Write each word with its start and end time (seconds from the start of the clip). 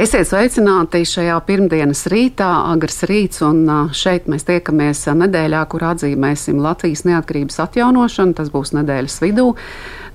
Esiet 0.00 0.30
sveicināti 0.30 1.02
šajā 1.04 1.34
pirmdienas 1.44 2.06
rītā, 2.08 2.46
agrs 2.72 3.02
rīts, 3.04 3.42
un 3.44 3.66
šeit 3.92 4.30
mēs 4.32 4.46
tiekamies 4.48 5.02
nedēļā, 5.12 5.60
kur 5.68 5.82
atzīmēsim 5.90 6.62
Latvijas 6.64 7.02
neatkarības 7.04 7.60
atjaunošanu. 7.66 8.32
Tas 8.38 8.48
būs 8.48 8.72
nedēļas 8.78 9.18
vidū. 9.20 9.50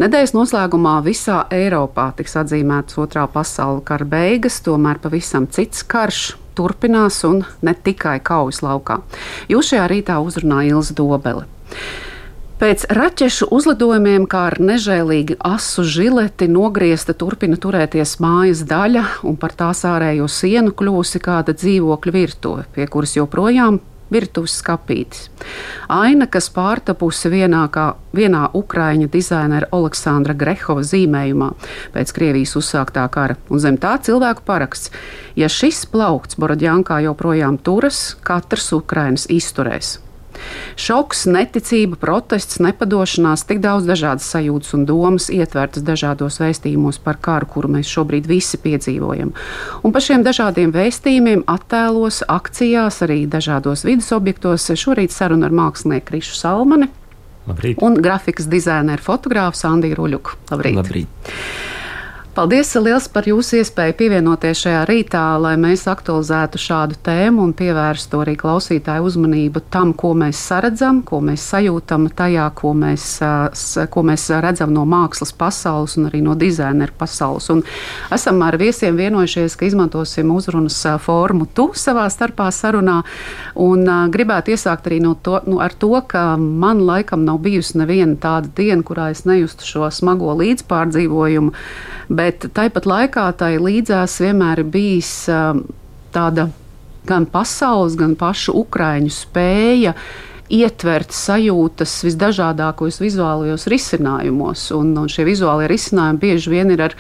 Nedēļas 0.01 0.33
noslēgumā 0.33 0.95
visā 1.05 1.43
Eiropā 1.53 2.07
tiks 2.17 2.33
atzīmētas 2.41 2.97
otrā 3.03 3.27
pasaules 3.29 3.85
kara 3.85 4.09
beigas, 4.09 4.57
tomēr 4.65 4.97
pavisam 5.03 5.45
cits 5.53 5.85
karš 5.85 6.23
turpinās 6.57 7.21
un 7.29 7.43
ne 7.61 7.77
tikai 7.77 8.17
kaujas 8.25 8.63
laukā. 8.65 9.03
Jūs 9.53 9.69
šajā 9.69 9.85
rītā 9.93 10.17
uzrunāja 10.25 10.79
Ilza 10.79 10.97
Dobele. 10.97 11.45
Pēc 12.55 12.85
raķešu 12.87 13.49
uzlidojumiem, 13.51 14.29
kā 14.31 14.45
ar 14.47 14.55
nežēlīgi 14.63 15.35
asu 15.43 15.83
žileti 15.83 16.47
nogriezta, 16.47 17.11
turpina 17.11 17.57
turēties 17.59 18.13
mājas 18.23 18.61
daļa, 18.69 19.01
un 19.27 19.35
par 19.35 19.51
tās 19.59 19.83
ārējo 19.83 20.29
sienu 20.31 20.71
kļūsi 20.71 21.19
kāda 21.19 21.51
dzīvokļa 21.51 22.13
virtuve, 22.15 22.63
pie 22.71 22.87
kuras 22.87 23.17
joprojām 23.17 23.81
virtuves 24.07 24.55
skapītis. 24.61 25.25
Aina, 25.91 26.29
kas 26.31 26.47
pārtapusi 26.55 27.33
vienā, 27.33 27.65
kā, 27.75 27.89
vienā 28.15 28.45
ukraiņa 28.55 29.11
dizainera 29.11 29.67
Aleksandra 29.75 30.37
Grehova 30.37 30.85
zīmējumā 30.87 31.51
pēc 31.91 32.15
Krievijas 32.15 32.55
uzsāktā 32.61 33.03
kara, 33.11 33.35
un 33.51 33.59
zem 33.59 33.75
tā 33.75 33.97
cilvēku 33.99 34.47
paraksts. 34.47 34.95
Ja 35.35 35.51
šis 35.51 35.83
plaukts 35.91 36.39
Borodjankā 36.39 37.03
joprojām 37.09 37.59
turas, 37.59 38.13
katrs 38.23 38.71
Ukrainas 38.79 39.27
izturēs. 39.27 39.97
Šoks, 40.79 41.25
neticība, 41.31 41.97
protests, 41.99 42.59
nepadošanās, 42.63 43.45
tik 43.47 43.61
daudz 43.63 43.87
dažādas 43.89 44.27
sajūtas 44.33 44.75
un 44.77 44.85
domas 44.89 45.29
ietvertas 45.33 45.85
dažādos 45.85 46.39
vēstījumos 46.41 46.99
par 47.03 47.19
karu, 47.21 47.49
kuru 47.53 47.71
mēs 47.77 47.91
šobrīd 47.91 48.27
visi 48.29 48.59
piedzīvojam. 48.61 49.33
Un 49.83 49.95
par 49.95 50.05
šiem 50.05 50.25
dažādiem 50.25 50.73
vēstījumiem, 50.75 51.45
attēlos, 51.51 52.23
akcijās, 52.31 53.01
arī 53.05 53.23
dažādos 53.29 53.85
vidus 53.87 54.11
objektos 54.15 54.67
šorīt 54.75 55.15
saruna 55.15 55.49
ar 55.49 55.55
mākslinieku 55.55 56.11
Krišu 56.11 56.37
Salmani. 56.39 56.91
Labrīt. 57.45 57.81
Un 57.85 57.99
grafikas 58.01 58.49
dizaineru 58.49 59.05
fotogrāfu 59.05 59.59
Sandiju 59.59 59.99
Ruļuku. 59.99 60.37
Labrīt! 60.51 60.81
Labrīt. 60.81 61.31
Paldies 62.35 62.73
liels 62.75 63.05
par 63.07 63.23
jūsu 63.23 63.61
iespēju 63.61 63.93
pievienoties 63.95 64.59
šajā 64.65 64.81
rītā, 64.89 65.19
lai 65.39 65.53
mēs 65.55 65.85
aktualizētu 65.87 66.59
šādu 66.59 66.97
tēmu 67.07 67.39
un 67.45 67.53
pievērstu 67.55 68.19
arī 68.19 68.33
klausītāju 68.35 69.05
uzmanību 69.07 69.61
tam, 69.71 69.93
ko 69.95 70.11
mēs 70.19 70.41
saredzam, 70.49 70.99
ko 71.07 71.21
mēs 71.23 71.45
sajūtam 71.53 72.09
tajā, 72.11 72.49
ko 72.59 72.73
mēs, 72.75 73.05
ko 73.87 74.03
mēs 74.11 74.27
redzam 74.43 74.75
no 74.75 74.83
mākslas 74.83 75.31
pasaules 75.31 75.95
un 75.95 76.09
arī 76.09 76.19
no 76.27 76.35
dizaineru 76.35 76.97
pasaules. 76.99 77.47
Un 77.55 77.63
esam 78.11 78.43
ar 78.43 78.59
viesiem 78.59 78.99
vienojušies, 78.99 79.55
ka 79.55 79.69
izmantosim 79.71 80.35
uzrunas 80.35 80.81
formu 81.07 81.47
tu 81.47 81.69
savā 81.71 82.09
starpā 82.11 82.51
sarunā 82.51 82.99
un 83.63 83.87
gribētu 84.11 84.57
iesākt 84.57 84.91
arī 84.91 84.99
no 85.07 85.15
to, 85.15 85.39
nu, 85.47 85.63
ar 85.63 85.71
to, 85.71 85.95
ka 86.03 86.33
man 86.35 86.83
laikam 86.83 87.23
nav 87.23 87.39
bijusi 87.47 87.79
neviena 87.79 88.19
tāda 88.19 88.51
diena, 88.59 88.83
kurā 88.83 89.13
es 89.15 89.23
nejustu 89.23 89.71
šo 89.71 89.87
smago 90.03 90.35
līdzpārdzīvojumu 90.43 91.55
bet 92.09 92.47
tāpat 92.55 92.87
laikā 92.89 93.25
tai 93.39 93.55
līdzās 93.61 94.19
vienmēr 94.23 94.63
ir 94.63 94.69
bijis 94.73 95.11
tāda 96.15 96.49
gan 97.05 97.27
pasaules, 97.29 97.97
gan 97.99 98.15
pašu 98.17 98.55
ukraiņu 98.65 99.11
spēja 99.13 99.93
ietvert 100.53 101.13
sajūtas 101.15 101.93
visdažādākos 102.05 102.99
vizuālajos 103.01 103.65
risinājumos. 103.71 104.67
Un, 104.77 104.93
un 105.01 105.09
šie 105.09 105.25
vizuālie 105.25 105.69
risinājumi 105.71 106.21
bieži 106.21 106.53
vien 106.53 106.73
ir 106.73 106.83
ar 106.85 106.97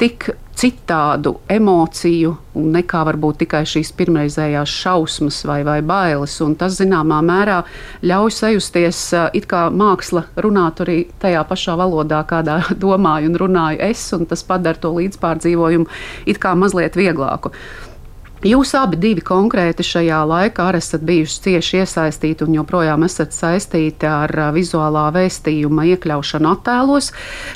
tik 0.00 0.30
citādu 0.62 1.32
emociju 1.50 2.34
nekā 2.54 3.02
varbūt 3.08 3.40
tikai 3.42 3.62
šīs 3.66 3.90
pirmreizējās 3.96 4.74
šausmas 4.82 5.40
vai, 5.48 5.62
vai 5.66 5.78
bailes. 5.86 6.34
Un 6.44 6.54
tas 6.60 6.76
zināmā 6.78 7.18
mērā 7.24 7.62
ļauj 8.06 8.34
sajusties, 8.36 9.00
it 9.34 9.48
kā 9.50 9.64
māksla 9.72 10.26
runātu 10.44 10.86
arī 10.86 10.98
tajā 11.22 11.44
pašā 11.48 11.76
valodā, 11.80 12.20
kādā 12.28 12.60
domāju 12.84 13.32
un 13.32 13.40
runāju 13.44 13.82
es, 13.88 14.04
un 14.16 14.28
tas 14.28 14.44
padara 14.46 14.78
to 14.82 14.92
līdzpārdzīvojumu 14.98 15.88
it 16.30 16.42
kā 16.42 16.54
mazliet 16.58 16.98
vieglāku. 17.00 17.54
Jūs 18.42 18.72
abi 18.74 18.96
divi 18.98 19.22
konkrēti 19.22 19.84
šajā 19.86 20.16
laikā 20.26 20.64
esat 20.74 21.04
bijuši 21.06 21.36
cieši 21.44 21.76
iesaistīti 21.84 22.42
un 22.42 22.56
joprojām 22.56 23.04
esat 23.06 23.30
saistīti 23.36 24.08
ar 24.10 24.34
vizuālā 24.56 25.04
vēstījuma 25.14 25.84
iekļaušanu 25.92 26.50
attēlos. 26.50 27.12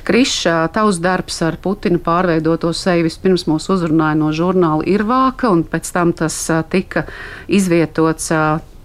Krišs, 0.06 0.44
tavs 0.76 1.00
darbs 1.02 1.40
ar 1.42 1.58
Putina 1.58 1.98
pārveidoto 1.98 2.70
seju 2.70 3.08
vispirms 3.08 3.48
mūs 3.50 3.66
uzrunāja 3.74 4.20
no 4.20 4.30
žurnāla 4.30 4.86
Irvāka, 4.86 5.50
un 5.50 5.66
pēc 5.66 5.90
tam 5.90 6.14
tas 6.14 6.38
tika 6.70 7.02
izvietots 7.50 8.30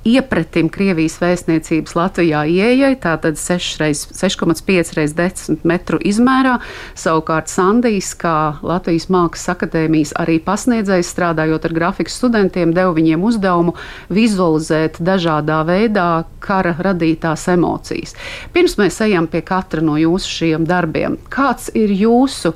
iepratim 0.08 0.70
Krievijas 0.74 1.18
vēstniecības 1.22 1.94
Latvijā 1.98 2.42
ieejai, 2.50 2.96
tātad 3.02 3.38
6,5 3.38 4.94
reiz 4.98 5.14
10 5.18 5.66
metru 5.68 6.00
izmērā. 6.02 6.58
Savukārt 6.98 7.52
Sandijs, 7.52 8.14
kā 8.18 8.58
Latvijas 8.66 9.10
Mākslas 9.14 9.54
akadēmijas 9.54 10.16
arī 10.22 10.40
pasniedzējs, 10.44 11.14
strādājot 11.14 11.70
ar 11.70 11.78
grafikas 11.78 12.18
studentiem, 12.18 12.74
deva 12.74 12.96
viņiem 12.98 13.24
uzdevumu 13.30 13.76
vizualizēt 14.10 15.02
dažādā 15.06 15.62
veidā 15.70 16.10
kara 16.42 16.74
radītās 16.82 17.48
emocijas. 17.54 18.18
Pirms 18.56 18.78
mēs 18.82 19.02
ejam 19.06 19.30
pie 19.30 19.44
katra 19.46 19.86
no 19.86 20.00
jūsu 20.02 20.38
šiem 20.42 20.66
darbiem, 20.70 21.20
kāds 21.30 21.70
ir 21.78 21.94
jūsu 21.94 22.56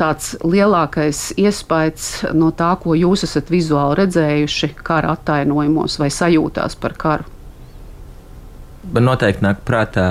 tāds 0.00 0.32
lielākais 0.44 1.32
iespējas 1.40 2.32
no 2.36 2.50
tā, 2.56 2.72
ko 2.80 2.96
jūs 2.96 3.24
esat 3.26 3.52
vizuāli 3.52 4.00
redzējuši 4.02 4.72
kara 4.82 5.14
attainojumos 5.16 5.98
vai 6.00 6.10
sajūtās 6.12 6.76
par 6.80 6.96
karu? 6.98 7.28
Man 8.92 9.06
noteikti 9.06 9.44
nāk 9.44 9.62
prātā 9.66 10.06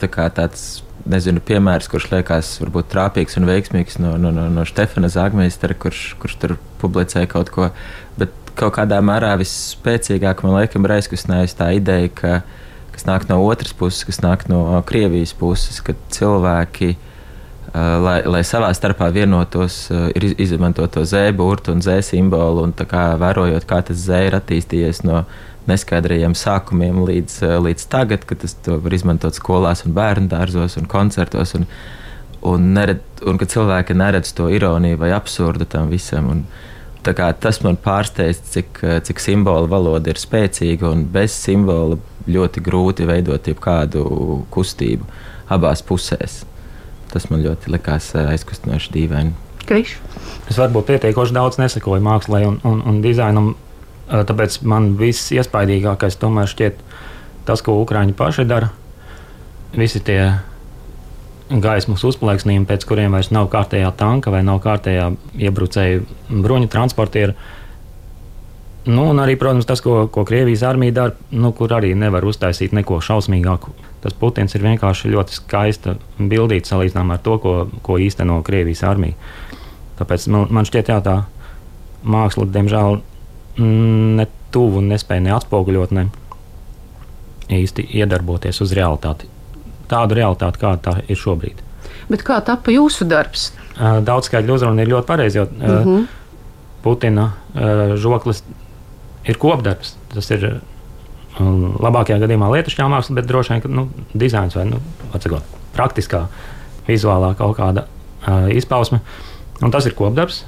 tā 0.00 0.28
tāds 0.32 0.82
nezinu, 1.06 1.42
piemērs, 1.44 1.90
kurš 1.92 2.08
liekas 2.14 2.54
varbūt 2.62 2.88
trāpīgs 2.94 3.36
un 3.38 3.46
veiksmīgs 3.46 4.00
no, 4.02 4.16
no, 4.18 4.32
no, 4.34 4.48
no 4.50 4.64
Stefana 4.66 5.10
Zagmeistera, 5.12 5.76
kurš, 5.78 6.16
kurš 6.22 6.38
tur 6.40 6.56
publicēja 6.80 7.28
kaut 7.30 7.52
ko. 7.54 7.68
Bet 8.18 8.32
kaut 8.58 8.78
kādā 8.78 8.98
mērā 9.04 9.34
visspēcīgāk 9.38 10.40
man 10.42 10.56
liekas, 10.56 10.80
ir 10.80 10.94
aizkustinājusi 10.96 11.58
tā 11.58 11.68
ideja, 11.76 12.10
ka, 12.16 12.32
kas 12.96 13.06
nāk 13.06 13.28
no 13.28 13.42
otras 13.44 13.76
puses, 13.76 14.06
kas 14.08 14.22
nāk 14.24 14.48
no 14.50 14.80
Krievijas 14.88 15.36
puses, 15.36 15.82
ka 15.84 15.94
cilvēki 16.16 16.94
Eh, 16.96 17.12
lai, 17.76 18.20
lai 18.24 18.42
savā 18.46 18.70
starpā 18.76 19.08
vienotos, 19.12 19.90
eh, 19.90 20.06
ir 20.16 20.24
izmantot 20.40 20.92
to 20.94 21.02
zēburtu 21.02 21.74
un 21.74 21.82
zē 21.84 21.98
simbolu, 22.04 22.62
un 22.64 22.72
kā, 22.72 23.04
vērojot, 23.20 23.66
kā 23.68 23.82
tas 23.84 23.98
zē 24.06 24.26
ir 24.28 24.36
attīstījies 24.38 25.02
no 25.04 25.24
neskaidrajiem 25.66 26.36
sākumiem 26.38 27.02
līdz, 27.04 27.42
eh, 27.42 27.56
līdz 27.66 27.88
tagad, 27.92 28.24
kad 28.26 28.38
tas 28.38 28.56
var 28.66 28.92
izmantot 28.92 29.34
skolās 29.34 29.84
un 29.84 29.92
bērnu 29.92 30.28
dārzos 30.28 30.78
un 30.78 30.86
koncertos, 30.86 31.54
un, 31.54 31.66
un, 32.42 32.72
nered, 32.74 33.02
un 33.26 33.36
ka 33.38 33.44
cilvēki 33.44 33.98
neredz 33.98 34.32
to 34.32 34.48
ironiju 34.48 34.96
vai 34.96 35.10
absurdu 35.10 35.66
tam 35.66 35.90
visam. 35.90 36.30
Un, 36.30 36.46
kā, 37.06 37.30
tas 37.38 37.62
man 37.62 37.76
pārsteidz, 37.76 38.40
cik, 38.50 38.80
cik 39.06 39.20
simbola 39.20 39.68
valoda 39.70 40.10
ir 40.10 40.18
spēcīga, 40.18 40.90
un 40.90 41.04
bez 41.04 41.36
simbola 41.38 41.98
ļoti 42.26 42.62
grūti 42.62 43.06
veidot 43.06 43.46
jebkādu 43.46 44.02
kustību 44.50 45.06
abās 45.54 45.82
pusēs 45.86 46.44
tas 47.16 47.28
man 47.32 47.44
ļoti 47.44 47.72
likās 47.72 48.12
eh, 48.14 48.30
aizkustinoši 48.34 48.92
dīvaini. 48.94 49.34
Kriš. 49.66 49.96
Es 50.46 50.58
varbūt 50.60 50.92
pietiekoši 50.92 51.34
daudz 51.34 51.58
nesakoju 51.58 52.04
mākslā 52.04 52.44
un, 52.46 52.60
un, 52.68 52.82
un 52.86 53.00
dizainam, 53.04 53.54
eh, 54.06 54.22
tāpēc 54.28 54.60
man 54.68 54.92
viss 55.00 55.32
iespaidīgākais 55.34 56.20
tomēr 56.22 56.50
šķiet 56.52 56.82
tas, 57.46 57.62
ko 57.62 57.78
Ukrāņi 57.82 58.14
paši 58.18 58.46
dara. 58.48 58.70
Visi 59.76 60.00
tie 60.04 60.20
gaismas 61.50 62.02
uzplaiksnījumi, 62.06 62.66
pēc 62.66 62.86
kuriem 62.88 63.14
vairs 63.14 63.30
nav 63.34 63.48
kārtējā 63.52 63.92
tanka 63.98 64.32
vai 64.34 64.42
nav 64.46 64.58
kārtējā 64.64 65.12
iebrucēju 65.46 66.06
bruņu 66.42 66.70
transportiera. 66.72 67.36
Nu, 68.86 69.08
un 69.10 69.18
arī, 69.18 69.34
protams, 69.34 69.66
tas, 69.66 69.80
ko, 69.82 70.06
ko 70.12 70.22
Krievijas 70.24 70.62
armija 70.62 70.92
dara, 70.92 71.14
nu, 71.30 71.50
kur 71.52 71.72
arī 71.74 71.94
nevar 71.98 72.24
uztaisīt 72.24 72.74
neko 72.76 73.00
šausmīgāku 73.02 73.74
tas 74.06 74.14
Putins 74.14 74.54
ir 74.54 74.62
vienkārši 74.62 75.10
ļoti 75.10 75.34
skaista 75.34 75.96
bildīte 76.18 76.70
salīdzinājumā 76.70 77.16
ar 77.16 77.22
to, 77.24 77.36
ko, 77.42 77.54
ko 77.82 77.98
īsteno 77.98 78.38
Krievijas 78.46 78.84
armija. 78.86 79.16
Tāpēc 79.98 80.28
man, 80.30 80.46
man 80.54 80.68
šķiet, 80.68 80.92
jā, 80.92 81.00
tā 81.02 81.16
māksla, 82.06 82.46
diemžēl, 82.54 83.00
ne 83.58 84.26
tuvu 84.54 84.82
nespēja 84.86 85.24
neatspoguļot, 85.26 85.94
ne 85.96 86.06
īsti 87.56 87.88
iedarboties 87.98 88.62
uz 88.62 88.74
realitāti. 88.78 89.30
Tādu 89.90 90.18
realitāti, 90.18 90.62
kāda 90.62 90.82
tā 90.84 90.94
ir 91.10 91.18
šobrīd. 91.18 91.62
Bet 92.10 92.22
kā 92.26 92.38
tapa 92.46 92.70
jūsu 92.74 93.08
darbs? 93.10 93.48
Daudz 93.76 94.30
skaidru 94.30 94.54
uzrunu 94.54 94.82
ir 94.82 94.92
ļoti 94.92 95.08
pareizi. 95.08 95.40
Jo, 95.40 95.48
mm 95.50 95.82
-hmm. 95.82 96.06
Putina 96.82 97.32
žoklis 97.98 98.44
ir 99.26 99.38
kopdarbs. 99.42 99.94
Tas 100.14 100.30
ir 100.34 100.48
um, 101.40 101.76
labākajā 101.82 102.20
gadījumā 102.22 102.50
lietušķā 102.54 102.88
māksla, 102.90 103.18
bet 103.20 103.30
droši 103.30 103.54
vien 103.54 103.64
ka, 103.64 103.72
nu, 103.72 103.88
dizains 104.14 104.56
vai 104.56 104.66
nu, 104.70 104.80
atsakot, 105.16 105.56
praktiskā, 105.76 106.26
vizuālā 106.86 107.34
kaut 107.38 107.56
kāda 107.58 107.86
uh, 107.86 108.50
izpausme. 108.54 109.02
Un 109.64 109.72
tas 109.72 109.88
ir 109.88 109.96
kopdarbs. 109.96 110.44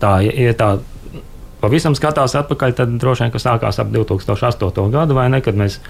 Tā, 0.00 0.14
ja 0.24 0.54
tā 0.56 0.78
pavisam 1.60 1.96
skatās 1.98 2.36
atpakaļ, 2.38 2.76
tad 2.78 2.94
droši 3.00 3.26
vien, 3.26 3.34
ka 3.34 3.42
sākās 3.42 3.80
ap 3.82 3.90
2008. 3.92 4.86
gadu, 4.94 5.16
vai 5.18 5.28
ne, 5.32 5.42
kad 5.44 5.58
mēs 5.58 5.80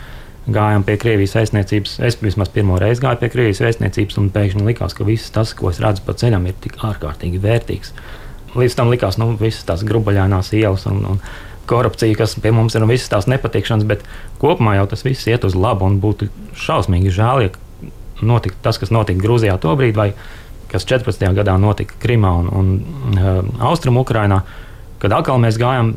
gājām 0.50 0.84
pie 0.86 0.96
Krievijas 0.98 1.36
vēstniecības. 1.36 1.98
Es 2.06 2.18
vismaz 2.22 2.50
pirmo 2.52 2.78
reizi 2.80 3.04
gāju 3.04 3.20
pie 3.20 3.30
Krievijas 3.32 3.62
vēstniecības, 3.62 4.18
un 4.22 4.30
pēkšņi 4.34 4.66
likās, 4.66 4.96
ka 4.96 5.06
viss 5.06 5.32
tas, 5.34 5.52
ko 5.54 5.70
es 5.70 5.80
redzu 5.82 6.02
pa 6.06 6.16
ceļam, 6.18 6.48
ir 6.48 6.56
tik 6.64 6.80
ārkārtīgi 6.86 7.42
vērtīgs. 7.44 7.92
Līdz 8.58 8.76
tam 8.78 8.90
likās, 8.90 9.18
nu, 9.20 9.32
visas 9.38 9.66
tās 9.68 9.84
grubaļānās 9.86 10.52
ielas 10.58 10.86
un, 10.90 11.04
un 11.06 11.20
korupcija, 11.70 12.16
kas 12.18 12.34
pie 12.42 12.50
mums 12.54 12.74
ir 12.74 12.82
un 12.82 12.90
visas 12.90 13.10
tās 13.12 13.28
nepatikšanas, 13.30 13.86
bet 13.86 14.02
kopumā 14.42 14.74
jau 14.80 14.88
tas 14.90 15.04
viss 15.06 15.28
iet 15.30 15.46
uz 15.46 15.54
labu 15.54 15.86
un 15.86 16.00
būtu 16.02 16.30
šausmīgi 16.58 17.12
žēl, 17.14 17.44
ja 17.46 17.90
notika 18.26 18.58
tas, 18.62 18.78
kas 18.80 18.90
notika 18.94 19.22
Grūzijā 19.22 19.56
to 19.62 19.74
brīdi, 19.78 19.96
vai 19.96 20.10
kas 20.70 20.86
14. 20.86 21.22
gadā 21.36 21.56
notika 21.60 21.96
Krimā 22.02 22.32
un, 22.42 22.50
un 22.50 23.18
uh, 23.18 23.40
Austrum 23.70 24.00
Ukrainā, 24.02 24.42
kad 25.02 25.14
atkal 25.14 25.40
mēs 25.42 25.58
gājām 25.60 25.94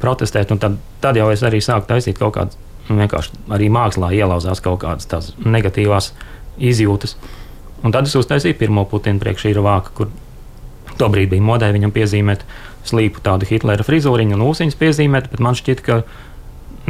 protestēt, 0.00 0.52
un 0.52 0.60
tad, 0.62 0.76
tad 1.04 1.18
jau 1.20 1.28
es 1.32 1.44
arī 1.44 1.60
sāku 1.64 1.88
taisīt 1.88 2.18
kaut 2.20 2.36
kādas, 2.36 2.58
nu, 2.88 2.98
vienkārši 3.00 3.44
arī 3.52 3.70
mākslā 3.72 4.12
ielauzās 4.16 4.64
kaut 4.64 4.82
kādas 4.84 5.08
tās 5.08 5.32
negatīvās 5.44 6.12
izjūtas. 6.60 7.16
Un 7.82 7.94
tad 7.94 8.06
es 8.06 8.16
uztaisīju 8.18 8.58
pirmo 8.60 8.84
Putina 8.88 9.20
priekšīra 9.22 9.64
vāku, 9.64 9.94
kur 9.96 10.12
Tobrīd 11.00 11.30
bija 11.32 11.44
modē 11.44 11.70
viņam 11.74 11.92
piezīmēt 11.94 12.44
slīpu 12.88 13.22
tādu 13.24 13.48
Hitlera 13.48 13.86
frizūriņu 13.86 14.36
un 14.36 14.44
ūsiņas 14.48 14.78
piezīmēt, 14.80 15.30
bet 15.32 15.42
man 15.44 15.56
šķiet, 15.58 15.84
ka 15.86 16.02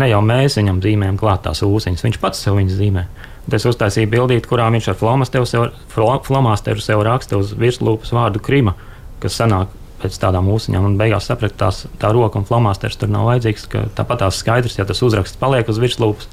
ne 0.01 0.09
jau 0.09 0.23
mēs 0.25 0.57
viņam 0.59 0.81
zīmējam 0.85 1.21
klāt 1.21 1.45
tās 1.47 1.63
ūsiņas, 1.67 2.07
viņš 2.07 2.19
pats 2.23 2.41
sev 2.45 2.57
viņas 2.59 2.79
zīmē. 2.79 3.05
Tad 3.43 3.59
es 3.59 3.67
uztaisīju 3.69 4.11
bildīti, 4.11 4.49
kurā 4.49 4.69
viņš 4.73 4.93
ar 4.93 4.99
flomasteru 4.99 5.49
sev, 5.49 5.69
flomasteru 5.93 6.83
sev 6.83 7.03
raksta 7.07 7.39
uz 7.41 7.53
virslūpas 7.59 8.15
vārdu 8.15 8.43
krima, 8.43 8.77
kas 9.23 9.37
sanāk 9.41 9.73
pēc 10.03 10.17
tādām 10.23 10.49
ūsuņām, 10.51 10.87
un 10.87 10.99
beigās 10.99 11.29
sapratu, 11.31 11.59
ka 11.59 11.71
tā 12.03 12.11
roka 12.15 12.41
un 12.41 12.47
flomasters 12.47 12.99
tur 12.99 13.11
nav 13.13 13.29
vajadzīgs. 13.29 13.69
Tāpat 13.99 14.25
tās 14.25 14.41
skaidrs, 14.43 14.79
ja 14.79 14.87
tas 14.89 15.03
uzraksts 15.05 15.39
paliek 15.39 15.69
uz 15.71 15.79
virslūpas, 15.83 16.31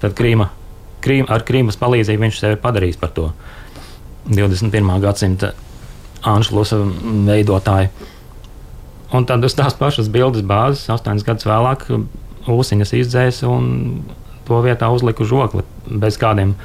tad 0.00 0.16
krīma, 0.16 0.48
krīma, 1.04 1.28
ar 1.32 1.44
krīmas 1.48 1.80
palīdzību 1.80 2.26
viņš 2.26 2.40
sevi 2.40 2.60
padarīs 2.60 3.00
par 3.00 3.12
to 3.16 3.30
21. 4.28 4.96
gadsimta 5.04 5.52
Anšlusa 6.26 6.80
veidotāji. 7.26 7.90
Un 9.14 9.26
tad 9.28 9.44
uz 9.46 9.54
tās 9.54 9.76
pašas 9.78 10.10
bildes 10.12 10.42
bāzes, 10.46 10.88
astoņas 10.90 11.26
gadus 11.26 11.46
vēlāk, 11.46 11.86
ūsiņas 12.50 12.94
izdzēsa 13.00 13.48
un 13.50 13.68
to 14.46 14.58
vietā 14.64 14.90
uzliku 14.94 15.26
žokli 15.26 15.62
bez 15.86 16.18
kādiem. 16.18 16.56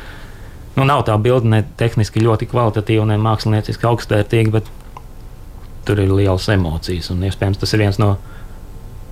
Nu, 0.75 0.85
nav 0.87 1.03
tā 1.05 1.17
bilde 1.21 1.49
ne 1.51 1.61
tehniski 1.77 2.23
ļoti 2.23 2.47
kvalitatīva, 2.49 3.05
ne 3.09 3.19
mākslinieciski 3.21 3.89
augstvērtīga, 3.89 4.55
bet 4.57 4.69
tur 5.85 6.01
ir 6.01 6.13
lielas 6.13 6.47
emocijas. 6.53 7.11
Un, 7.13 7.25
iespējams, 7.27 7.59
tas 7.61 7.75
ir 7.75 7.83
viens 7.85 7.99
no. 8.01 8.15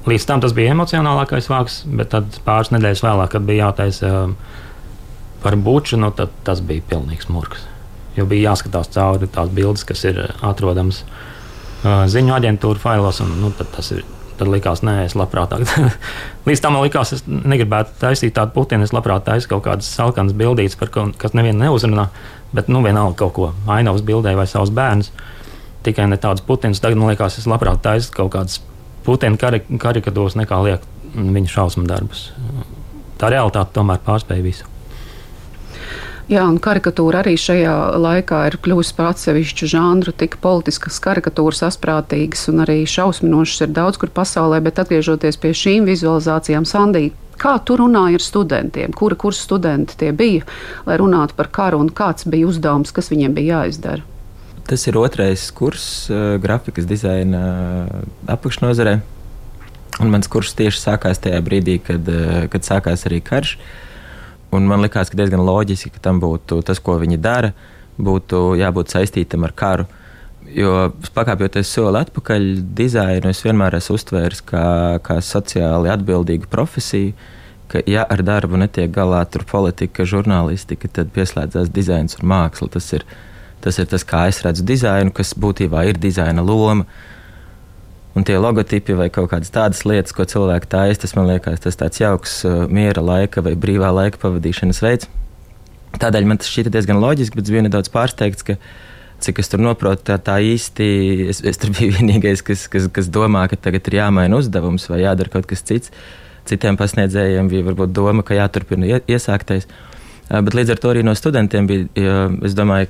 Līdz 0.09 0.25
tam 0.25 0.41
tas 0.41 0.55
bija 0.55 0.73
emocionālākais 0.73 1.49
vārds, 1.51 1.81
bet 1.85 2.15
pāris 2.45 2.71
nedēļas 2.73 3.03
vēlāk, 3.03 3.33
kad 3.35 3.45
bija 3.45 3.67
jātaisa 3.67 4.13
um, 4.23 4.37
par 5.43 5.59
buču, 5.59 5.99
nu, 5.99 6.13
tas 6.15 6.63
bija 6.65 6.85
pilnīgs 6.93 7.29
murgs 7.29 7.67
jo 8.17 8.25
bija 8.29 8.51
jāskatās 8.51 8.91
cauri 8.93 9.29
tās 9.31 9.51
bildes, 9.53 9.85
kas 9.87 10.05
ir 10.09 10.21
atrodamas 10.45 11.03
uh, 11.03 12.05
ziņu 12.09 12.35
aģentūra 12.37 12.81
failos. 12.81 13.21
Un, 13.25 13.35
nu, 13.41 13.51
tas 13.59 13.91
ir 13.95 14.05
tad 14.39 14.49
likās, 14.51 14.83
nē, 14.85 15.03
es 15.05 15.15
labprāt. 15.19 15.53
Līdz 16.47 16.63
tam 16.63 16.77
man 16.77 16.85
likās, 16.85 17.13
es 17.17 17.25
negribētu 17.27 17.97
taisīt 18.01 18.35
tādu 18.37 18.55
putinu. 18.55 18.87
Es 18.87 18.95
labprāt 18.95 19.25
taisu 19.27 19.51
kaut 19.51 19.65
kādas 19.67 19.89
salkanas 19.91 20.35
bildītas, 20.37 20.77
par 20.79 20.93
ko, 20.93 21.09
nevienu 21.35 21.65
neuzrunā, 21.65 22.07
bet 22.55 22.71
nu 22.71 22.83
vienalga 22.85 23.17
kaut 23.19 23.35
ko 23.35 23.51
ainavas 23.67 24.05
bildē 24.05 24.35
vai 24.39 24.47
savus 24.49 24.71
bērnus. 24.75 25.11
Tikai 25.83 26.07
ne 26.11 26.19
tādus 26.19 26.43
putinus. 26.47 26.81
Tagad 26.83 26.99
man 26.99 27.11
liekas, 27.11 27.39
es 27.39 27.47
labprāt 27.49 27.83
taisu 27.83 28.11
kaut 28.15 28.33
kādas 28.35 28.59
putinu 29.05 29.39
karik 29.39 29.69
karikatūras 29.79 30.35
nekā 30.39 30.59
liek 30.65 30.87
viņa 31.15 31.53
šausmu 31.55 31.87
darbus. 31.89 32.29
Tā 33.19 33.31
realitāte 33.33 33.75
tomēr 33.75 34.01
pārspēja 34.05 34.45
visu. 34.45 34.67
Jā, 36.29 36.43
un 36.45 36.59
karikatūra 36.61 37.23
arī 37.23 37.31
šajā 37.41 37.71
laikā 37.97 38.43
ir 38.51 38.59
kļuvusi 38.61 38.93
par 38.93 39.07
atsevišķu 39.15 39.69
žanru. 39.71 40.11
Tik 40.13 40.35
politiskas 40.43 40.99
karikatūras, 41.01 41.63
asprātīgas 41.65 42.45
un 42.51 42.61
arī 42.67 42.83
šausminošas 42.85 43.65
ir 43.65 43.71
daudz 43.73 43.97
kur 43.97 44.11
pasaulē, 44.13 44.59
bet 44.61 44.77
atgriežoties 44.83 45.41
pie 45.41 45.55
šīm 45.57 45.89
vizualizācijām, 45.89 46.69
Sandī, 46.69 47.07
kā 47.41 47.55
tu 47.65 47.79
runāji 47.81 48.19
ar 48.19 48.25
studentiem, 48.27 48.93
kura 48.93 49.17
kursa 49.17 49.47
studenti 49.47 49.97
tie 49.97 50.11
bija, 50.13 50.45
lai 50.85 50.99
runātu 51.01 51.33
par 51.33 51.49
karu 51.49 51.81
un 51.81 51.89
kāds 51.89 52.29
bija 52.29 52.51
uzdevums, 52.51 52.93
kas 52.93 53.09
viņiem 53.09 53.33
bija 53.33 53.63
jāizdara? 53.63 54.05
Tas 54.69 54.85
ir 54.85 55.01
otrais 55.01 55.49
kurs 55.57 55.89
uh, 56.13 56.37
grafikas 56.37 56.85
dizaina 56.85 57.45
uh, 57.89 58.07
apakšnodarbē. 58.29 58.99
Un 59.99 60.13
mans 60.13 60.29
kurs 60.29 60.53
tieši 60.53 60.77
sākās 60.77 61.25
tajā 61.25 61.41
brīdī, 61.41 61.81
kad, 61.81 62.05
uh, 62.05 62.43
kad 62.53 62.69
sākās 62.69 63.09
arī 63.09 63.17
karš. 63.25 63.57
Uh, 63.57 63.88
Un 64.55 64.65
man 64.65 64.81
liekas, 64.81 65.11
ka 65.11 65.19
diezgan 65.19 65.43
loģiski, 65.45 65.91
ka 65.93 66.01
tam 66.09 66.21
būtu 66.21 66.63
tas, 66.65 66.81
ko 66.81 66.97
viņi 67.01 67.19
dara, 67.21 67.51
būtu 68.01 68.55
jābūt 68.59 68.95
saistītam 68.95 69.45
ar 69.45 69.53
karu. 69.53 69.85
Jo 70.49 70.89
pakāpjoties 71.13 71.69
soli 71.69 71.99
atpakaļ, 71.99 72.47
dizainu 72.77 73.29
es 73.29 73.43
vienmēr 73.45 73.77
esmu 73.77 73.99
uztvēris 73.99 74.41
kā, 74.49 74.63
kā 75.05 75.19
sociāli 75.21 75.91
atbildīgu 75.93 76.49
profesiju. 76.49 77.13
Ka, 77.69 77.83
ja 77.85 78.01
ar 78.09 78.23
darbu 78.25 78.57
netiek 78.57 78.89
galā 78.89 79.21
tur 79.29 79.45
politika, 79.45 80.07
žurnālistika, 80.09 80.89
tad 80.89 81.11
pieslēdzās 81.13 81.69
dizains 81.69 82.17
un 82.17 82.25
māksla. 82.31 82.71
Tas 82.73 82.89
ir, 82.97 83.05
tas 83.61 83.77
ir 83.77 83.85
tas, 83.91 84.07
kā 84.09 84.23
es 84.31 84.41
redzu 84.41 84.65
dizainu, 84.65 85.13
kas 85.13 85.35
būtībā 85.37 85.85
ir 85.91 86.01
dizaina 86.01 86.41
loma. 86.41 86.87
Uh, 86.89 87.18
Un 88.17 88.25
tie 88.25 88.39
logotipi 88.41 88.95
vai 88.97 89.07
kaut 89.13 89.29
kādas 89.31 89.51
tādas 89.53 89.83
lietas, 89.85 90.15
ko 90.17 90.25
cilvēki 90.25 90.69
taisa, 90.71 91.03
tas 91.03 91.13
man 91.13 91.27
liekas, 91.29 91.61
tas 91.61 91.77
tāds 91.77 92.01
jauks 92.01 92.39
uh, 92.47 92.63
miera 92.65 93.03
laika 93.05 93.43
vai 93.45 93.53
brīvā 93.53 93.91
laika 93.93 94.21
pavadīšanas 94.23 94.81
veids. 94.81 95.09
Tādēļ 95.99 96.29
man 96.29 96.39
tas 96.41 96.49
šķita 96.49 96.73
diezgan 96.73 97.01
loģiski, 97.01 97.37
bet 97.37 97.47
es 97.47 97.53
biju 97.53 97.65
nedaudz 97.65 97.91
pārsteigts, 97.93 98.45
ka 98.45 98.57
cik 99.23 99.41
es 99.43 99.51
tur 99.51 99.61
saprotu, 99.65 100.05
tā, 100.09 100.17
tā 100.21 100.39
īsti 100.41 100.87
es, 101.29 101.43
es 101.45 101.61
tur 101.61 101.73
biju 101.75 101.93
vienīgais, 101.99 102.41
kas, 102.45 102.65
kas, 102.71 102.87
kas 102.93 103.11
domā, 103.13 103.45
ka 103.51 103.59
tagad 103.59 103.87
ir 103.89 103.99
jāmaina 103.99 104.41
uzdevums 104.41 104.89
vai 104.89 105.03
jādara 105.03 105.33
kaut 105.33 105.49
kas 105.49 105.65
cits. 105.65 105.93
Citiem 106.49 106.79
pasniedzējiem 106.79 107.49
bija 107.51 107.67
varbūt 107.67 107.93
doma, 107.93 108.25
ka 108.25 108.37
jāturpina 108.37 109.01
iesāktais. 109.05 109.67
Bet 110.29 110.53
līdz 110.53 110.75
ar 110.75 110.77
to 110.81 110.91
arī 110.91 111.01
no 111.01 111.15
studentiem 111.17 111.65
bija. 111.65 111.87
Es 112.45 112.53
domāju, 112.57 112.89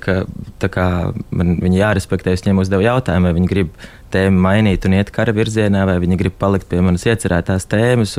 ka 0.68 0.88
man 1.32 1.54
viņi 1.62 1.78
jārespektē. 1.80 2.34
Es 2.36 2.44
viņiem 2.44 2.60
uzdevu 2.60 2.84
jautājumu, 2.84 3.30
vai 3.30 3.36
viņi 3.38 3.48
grib 3.48 3.70
tēmu 4.12 4.42
mainīt 4.44 4.84
un 4.84 4.98
iet 4.98 5.12
kara 5.14 5.32
virzienā, 5.32 5.86
vai 5.88 5.96
viņi 6.02 6.18
grib 6.20 6.36
palikt 6.40 6.68
pie 6.68 6.82
manas 6.84 7.06
iecerētās 7.08 7.64
tēmas. 7.70 8.18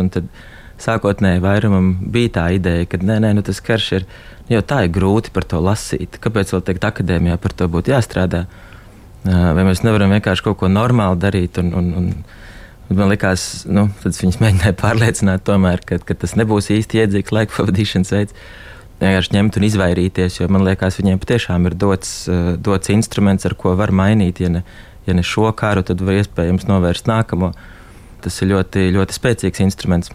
Sākotnēji 0.82 1.44
vairumam 1.44 1.92
bija 2.10 2.32
tā 2.40 2.48
ideja, 2.58 2.88
ka 2.90 2.98
nē, 2.98 3.20
nē, 3.22 3.36
nu 3.38 3.46
tas 3.46 3.62
karš 3.62 3.92
ir. 4.00 4.08
Jo 4.50 4.64
tā 4.66 4.82
ir 4.88 4.96
grūti 4.96 5.30
par 5.32 5.46
to 5.46 5.62
lasīt. 5.62 6.18
Kāpēc 6.24 6.56
vēl 6.56 6.66
teikt, 6.66 6.88
akadēmijā 6.90 7.38
par 7.44 7.54
to 7.54 7.70
būtu 7.72 7.94
jāstrādā? 7.94 8.48
Vai 9.22 9.68
mēs 9.68 9.84
nevaram 9.86 10.10
vienkārši 10.18 10.48
kaut 10.48 10.58
ko 10.64 10.72
normāli 10.72 11.22
darīt? 11.22 11.62
Un, 11.62 11.74
un, 11.78 11.92
un, 12.02 12.14
Man 12.92 13.08
liekas, 13.08 13.62
nu, 13.72 13.86
viņas 14.04 14.42
mēģināja 14.42 14.76
pārliecināt, 14.76 15.46
tomēr, 15.48 15.80
ka, 15.88 16.02
ka 16.04 16.16
tas 16.26 16.34
nebūs 16.36 16.66
īsti 16.76 17.00
iedzīgs 17.00 17.32
laika 17.32 17.56
pavadīšanas 17.56 18.12
veids 18.12 18.36
vienkārši 19.02 19.36
ņemt 19.36 19.58
un 19.58 19.66
izvairīties, 19.68 20.40
jo 20.40 20.48
man 20.52 20.66
liekas, 20.66 21.00
viņiem 21.02 21.20
patiešām 21.22 21.68
ir 21.70 21.76
dots, 21.76 22.28
eh, 22.30 22.56
dots 22.58 22.94
instruments, 22.94 23.46
ar 23.46 23.56
ko 23.56 23.76
var 23.76 23.92
mainīt. 23.92 24.40
Ja 24.40 24.50
ne, 24.50 24.64
ja 25.08 25.14
ne 25.14 25.24
šo 25.26 25.52
karu, 25.52 25.84
tad 25.84 26.02
var 26.02 26.22
iespējams 26.22 26.68
novērst 26.70 27.10
nākamo. 27.10 27.54
Tas 28.22 28.42
ir 28.42 28.54
ļoti, 28.54 28.92
ļoti 28.94 29.18
spēcīgs 29.18 29.64
instruments. 29.66 30.12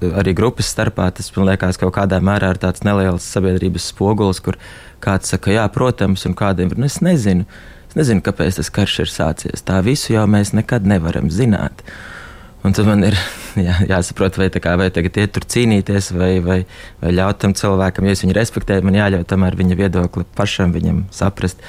Arī 0.00 0.32
grupas 0.34 0.66
starpā 0.72 1.10
tas 1.12 1.28
man 1.36 1.50
liekas 1.50 1.76
kaut 1.76 1.92
kādā 1.94 2.18
mērā 2.24 2.54
ir 2.54 2.58
tāds 2.58 2.82
neliels 2.82 3.22
sabiedrības 3.22 3.90
spogulis, 3.92 4.40
kur 4.40 4.56
kāds 5.04 5.28
saka, 5.28 5.52
jā, 5.52 5.66
protams, 5.72 6.24
un 6.26 6.34
kādiem 6.34 6.72
ir, 6.72 6.80
nu, 6.80 6.88
es 6.88 7.02
nezinu. 7.04 7.44
Es 7.90 7.96
nezinu, 7.98 8.22
kāpēc 8.22 8.56
tas 8.56 8.70
karš 8.70 9.00
ir 9.02 9.10
sācies. 9.10 9.64
Tā 9.66 9.80
visu 9.82 10.14
jau 10.14 10.24
mēs 10.30 10.54
nekad 10.54 10.86
nevaram 10.86 11.28
zināt. 11.28 11.82
Un 12.64 12.74
tad 12.76 12.88
man 12.88 13.04
ir 13.06 13.16
jā, 13.66 13.76
jāsaprot, 13.88 14.36
vai, 14.40 14.50
kā, 14.52 14.74
vai 14.80 14.90
tagad 14.94 15.16
iet 15.22 15.32
tur 15.36 15.46
cīnīties, 15.48 16.10
vai, 16.16 16.32
vai, 16.44 16.58
vai 17.00 17.14
ļaut 17.16 17.40
tam 17.40 17.54
cilvēkam, 17.56 18.08
ja 18.08 18.16
es 18.16 18.24
viņu 18.24 18.36
respektēju, 18.36 18.84
man 18.86 18.98
jāļauj 18.98 19.24
tomēr 19.30 19.56
viņa 19.60 19.78
viedokli 19.78 20.26
pašam 20.36 20.74
viņam 20.76 21.06
saprast. 21.14 21.62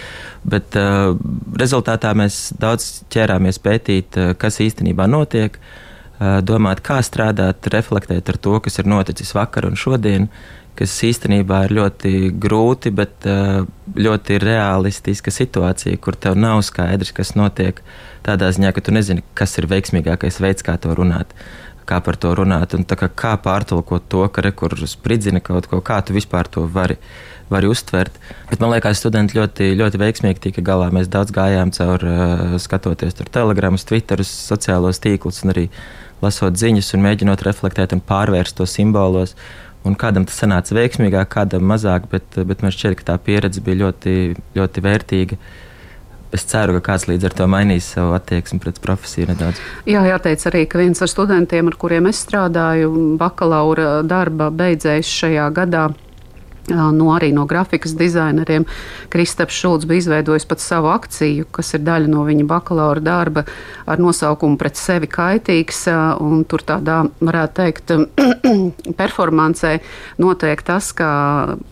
Bet 0.44 0.76
uh, 0.80 1.14
rezultātā 1.62 2.12
mēs 2.18 2.50
daudz 2.60 3.06
ķērāmies 3.14 3.62
pētīt, 3.64 4.20
uh, 4.20 4.34
kas 4.42 4.60
īstenībā 4.66 5.08
notiek, 5.08 5.56
uh, 5.56 5.91
domāt, 6.46 6.84
kā 6.86 7.00
strādāt, 7.02 7.66
reflektēt 7.74 8.30
ar 8.30 8.38
to, 8.38 8.60
kas 8.62 8.78
ir 8.78 8.90
noticis 8.90 9.34
vakar 9.38 9.66
un 9.70 9.80
šodien. 9.80 10.30
kas 10.82 10.94
īstenībā 11.06 11.66
ir 11.68 11.76
ļoti 11.78 12.12
grūti, 12.42 12.92
bet 12.96 13.26
ļoti 13.96 14.38
realistiska 14.42 15.34
situācija, 15.34 16.00
kur 16.02 16.16
tev 16.16 16.38
nav 16.40 16.62
skaidrs, 16.66 17.14
kas 17.16 17.36
notiek. 17.38 17.82
Tādā 18.26 18.52
ziņā, 18.54 18.72
ka 18.74 18.84
tu 18.86 18.94
nezini, 18.96 19.26
kas 19.38 19.58
ir 19.60 19.68
veiksmīgākais 19.72 20.40
veids, 20.42 20.66
kā 20.66 20.78
to 20.82 20.94
runāt, 20.98 21.34
kā 21.90 22.00
par 22.06 22.18
to 22.22 22.32
runāt, 22.38 22.76
un 22.78 22.86
kā, 22.88 23.10
kā 23.10 23.36
pārtulkot 23.42 24.08
to, 24.10 24.24
ka 24.32 24.46
rekurors 24.46 24.96
spridzina 24.96 25.42
kaut 25.44 25.68
ko, 25.70 25.82
kā 25.86 26.00
tu 26.06 26.16
vispār 26.18 26.50
to 26.50 26.66
vari. 26.70 27.00
Var 27.52 27.66
uztvert. 27.68 28.16
Bet 28.48 28.62
man 28.64 28.72
liekas, 28.72 29.02
studenti 29.02 29.36
ļoti, 29.36 29.74
ļoti 29.76 30.00
veiksmīgi 30.00 30.40
tika 30.46 30.62
galā. 30.64 30.86
Mēs 30.96 31.10
daudz 31.12 31.34
gājām 31.36 31.74
cauri, 31.76 32.14
skatoties 32.64 33.18
tur 33.18 33.28
telegramus, 33.28 33.84
twitterus, 33.90 34.32
sociālos 34.48 35.04
tīklus 35.04 35.42
un 35.44 35.52
arī 35.52 35.66
lasot 36.22 36.60
ziņas 36.60 36.94
un 36.96 37.04
mēģinot 37.06 37.44
reflektēt 37.48 37.96
un 37.96 38.04
pārvērst 38.06 38.58
to 38.60 38.68
simbolos. 38.70 39.36
Un 39.82 39.96
kādam 39.98 40.28
tas 40.30 40.38
sanāca 40.38 40.76
veiksmīgāk, 40.78 41.32
kādam 41.34 41.66
mazāk, 41.66 42.06
bet, 42.12 42.38
bet 42.46 42.62
man 42.62 42.74
šķiet, 42.74 43.00
ka 43.00 43.08
tā 43.08 43.18
pieredze 43.18 43.64
bija 43.66 43.80
ļoti, 43.88 44.14
ļoti 44.54 44.84
vērtīga. 44.86 45.40
Es 46.32 46.46
ceru, 46.48 46.78
ka 46.78 46.92
kāds 46.92 47.08
līdz 47.10 47.28
ar 47.28 47.34
to 47.40 47.48
mainīs 47.50 47.90
savu 47.96 48.14
attieksmi 48.16 48.62
pret 48.62 48.78
profesiju 48.84 49.32
nedaudz. 49.32 49.58
Jā, 49.90 50.06
jāteic 50.08 50.46
arī, 50.52 50.62
ka 50.70 50.80
viens 50.80 51.02
no 51.02 51.10
studentiem, 51.10 51.74
ar 51.74 51.80
kuriem 51.82 52.08
es 52.12 52.22
strādāju, 52.24 52.94
bakalaura 53.20 53.98
darba 54.08 54.52
beidzējis 54.54 55.12
šajā 55.18 55.50
gadā 55.58 55.90
No 56.70 57.08
arī 57.16 57.32
no 57.34 57.48
grafikas 57.50 57.96
dizaineriem 57.98 58.68
Kristaps 59.10 59.56
Šulcs 59.58 59.88
bija 59.90 60.04
izveidojis 60.04 60.46
pat 60.46 60.62
savu 60.62 60.92
akciju, 60.94 61.48
kas 61.52 61.74
ir 61.74 61.82
daļa 61.82 62.12
no 62.12 62.22
viņa 62.28 62.46
bakalaura 62.48 63.02
darba 63.02 63.44
ar 63.90 64.00
nosaukumu 64.00 64.60
Pret 64.62 64.78
sevi 64.78 65.10
kaitīgs. 65.10 65.82
Tur 66.52 66.64
tādā, 66.68 67.00
varētu 67.20 67.58
teikt, 67.58 67.96
performancē 69.02 69.74
notiek 70.22 70.62
tas, 70.68 70.92
ka 70.94 71.10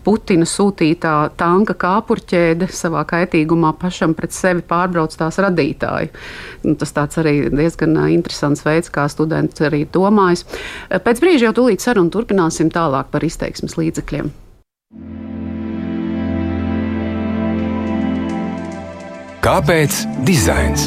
Putina 0.04 0.48
sūtītā 0.48 1.14
tanka 1.38 1.78
kāpurķēde 1.78 2.70
savā 2.74 3.06
kaitīgumā 3.08 3.72
pašam 3.78 4.16
pret 4.18 4.34
sevi 4.34 4.66
pārbrauc 4.66 5.14
tās 5.16 5.38
radītāju. 5.38 6.10
Nu, 6.66 6.74
tas 6.80 6.94
tāds 6.96 7.22
arī 7.22 7.36
diezgan 7.54 7.94
interesants 8.10 8.66
veids, 8.66 8.90
kā 8.92 9.06
students 9.12 9.62
arī 9.64 9.86
domājas. 9.86 10.44
Pēc 10.90 11.22
brīža 11.22 11.48
jau 11.50 11.56
tūlīt 11.62 11.84
sarunu 11.84 12.10
turpināsim 12.10 12.74
tālāk 12.74 13.14
par 13.14 13.24
izteiksmes 13.24 13.78
līdzekļiem. 13.78 14.32
Kāpēc 19.40 20.02
dizains? 20.28 20.82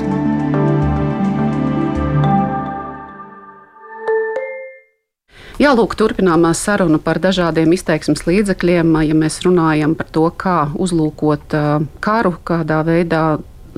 Jā, 5.57 5.71
lūk, 5.73 5.95
turpinām 5.97 6.45
sarunu 6.53 6.99
par 7.01 7.17
dažādiem 7.23 7.73
izteiksmes 7.73 8.27
līdzekļiem. 8.27 8.93
Ja 9.07 9.17
mēs 9.17 9.39
runājam 9.41 9.95
par 9.97 10.11
to, 10.13 10.27
kā 10.37 10.57
uzlūkot 10.77 11.57
karu, 12.03 12.35
kādā 12.45 12.83
veidā 12.85 13.23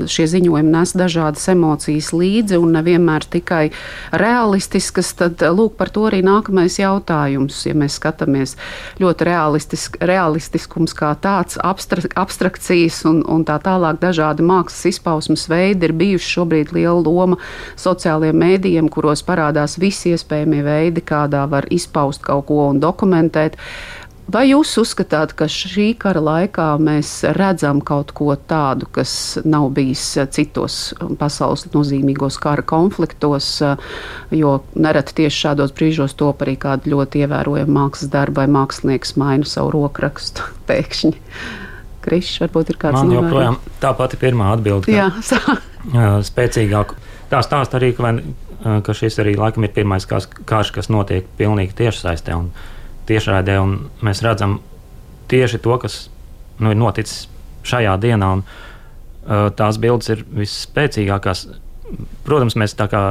šie 0.04 0.28
ziņojumi 0.30 0.72
nes 0.74 0.94
dažādas 0.98 1.48
emocijas 1.52 2.12
līdzi 2.16 2.60
un 2.60 2.75
nevienmēr 2.75 3.25
tikai 3.32 3.70
realistiskas, 4.16 5.14
tad 5.18 5.42
lūk, 5.56 5.75
par 5.80 5.92
to 5.94 6.06
arī 6.10 6.22
nākamais 6.25 6.78
jautājums. 6.80 7.62
Ja 7.68 7.75
mēs 7.78 7.98
skatāmies 8.00 8.56
ļoti 9.02 9.28
realistisk, 9.30 9.98
realistiskums 10.04 10.96
kā 10.98 11.14
tāds, 11.22 11.60
abstrak, 11.62 12.12
abstrakcijas 12.20 13.02
un, 13.10 13.24
un 13.32 13.46
tā 13.48 13.58
tālāk 13.64 14.02
dažādi 14.04 14.46
mākslas 14.46 14.92
izpausmes 14.94 15.48
veidi 15.52 15.90
ir 15.90 15.96
bijuši 15.98 16.32
šobrīd 16.38 16.75
liela 16.75 17.00
loma 17.00 17.40
sociālajiem 17.80 18.42
mēdījiem, 18.42 18.92
kuros 18.92 19.24
parādās 19.25 19.80
visi 19.82 20.16
iespējamie 20.16 20.64
veidi, 20.66 21.06
kādā 21.06 21.46
var 21.50 21.70
izpaust 21.74 22.24
kaut 22.25 22.48
ko 22.50 22.68
un 22.70 22.82
dokumentēt. 22.84 23.60
Vai 24.25 24.48
jūs 24.50 24.72
uzskatāt, 24.82 25.36
ka 25.38 25.46
šī 25.51 25.91
kara 26.01 26.22
laikā 26.24 26.65
mēs 26.82 27.10
redzam 27.38 27.77
kaut 27.86 28.10
ko 28.17 28.34
tādu, 28.50 28.88
kas 28.96 29.12
nav 29.46 29.67
bijis 29.77 30.01
citos 30.34 30.96
pasaules 31.20 31.67
nozīmīgos 31.75 32.39
kara 32.41 32.65
konfliktos, 32.65 33.51
jo 34.34 34.55
nereti 34.74 35.20
tieši 35.22 35.44
šādos 35.44 35.75
brīžos 35.77 36.17
top 36.17 36.41
arī 36.41 36.58
kāda 36.58 36.89
ļoti 36.89 37.22
ievērojama 37.22 37.77
mākslas 37.77 38.10
darba 38.17 38.41
vai 38.41 38.50
mākslinieks 38.58 39.13
maina 39.22 39.46
savu 39.50 39.75
rokrakstu 39.77 40.50
pēkšņi? 40.72 41.13
Krišs, 42.05 42.41
varbūt 42.41 42.74
ir 42.74 42.82
kāds 42.82 43.01
Man 43.01 43.13
joprojām 43.13 43.62
tā 43.82 43.94
pati 43.98 44.17
pirmā 44.22 44.51
atbilde. 44.58 44.89
Jā, 45.94 46.10
spēcīgāk. 46.25 46.98
Tā 47.29 47.41
stāsta 47.46 47.77
arī, 47.77 47.94
ka, 47.98 48.17
ka 48.86 48.94
šis 48.94 49.22
arī 49.22 49.34
laikam 49.38 49.65
ir 49.65 49.74
pirmais 49.74 50.05
karš, 50.10 50.74
kas 50.74 50.89
notiek 50.94 51.29
pilnīgi 51.38 51.77
tiešsaistē. 51.77 52.38
Un, 52.38 52.51
tiešraidē, 53.10 53.58
un 53.62 53.78
mēs 54.06 54.24
redzam 54.26 54.60
tieši 55.32 55.62
to, 55.64 55.78
kas 55.82 56.06
nu, 56.60 56.72
ir 56.72 56.80
noticis 56.80 57.26
šajā 57.66 57.96
dienā. 58.02 58.32
Un, 58.38 58.44
uh, 58.46 59.48
tās 59.58 59.80
bildes 59.82 60.12
ir 60.14 60.26
visspēcīgākās. 60.42 61.48
Protams, 62.26 62.58
mēs 62.60 62.76
tā 62.78 62.90
kā 62.92 63.04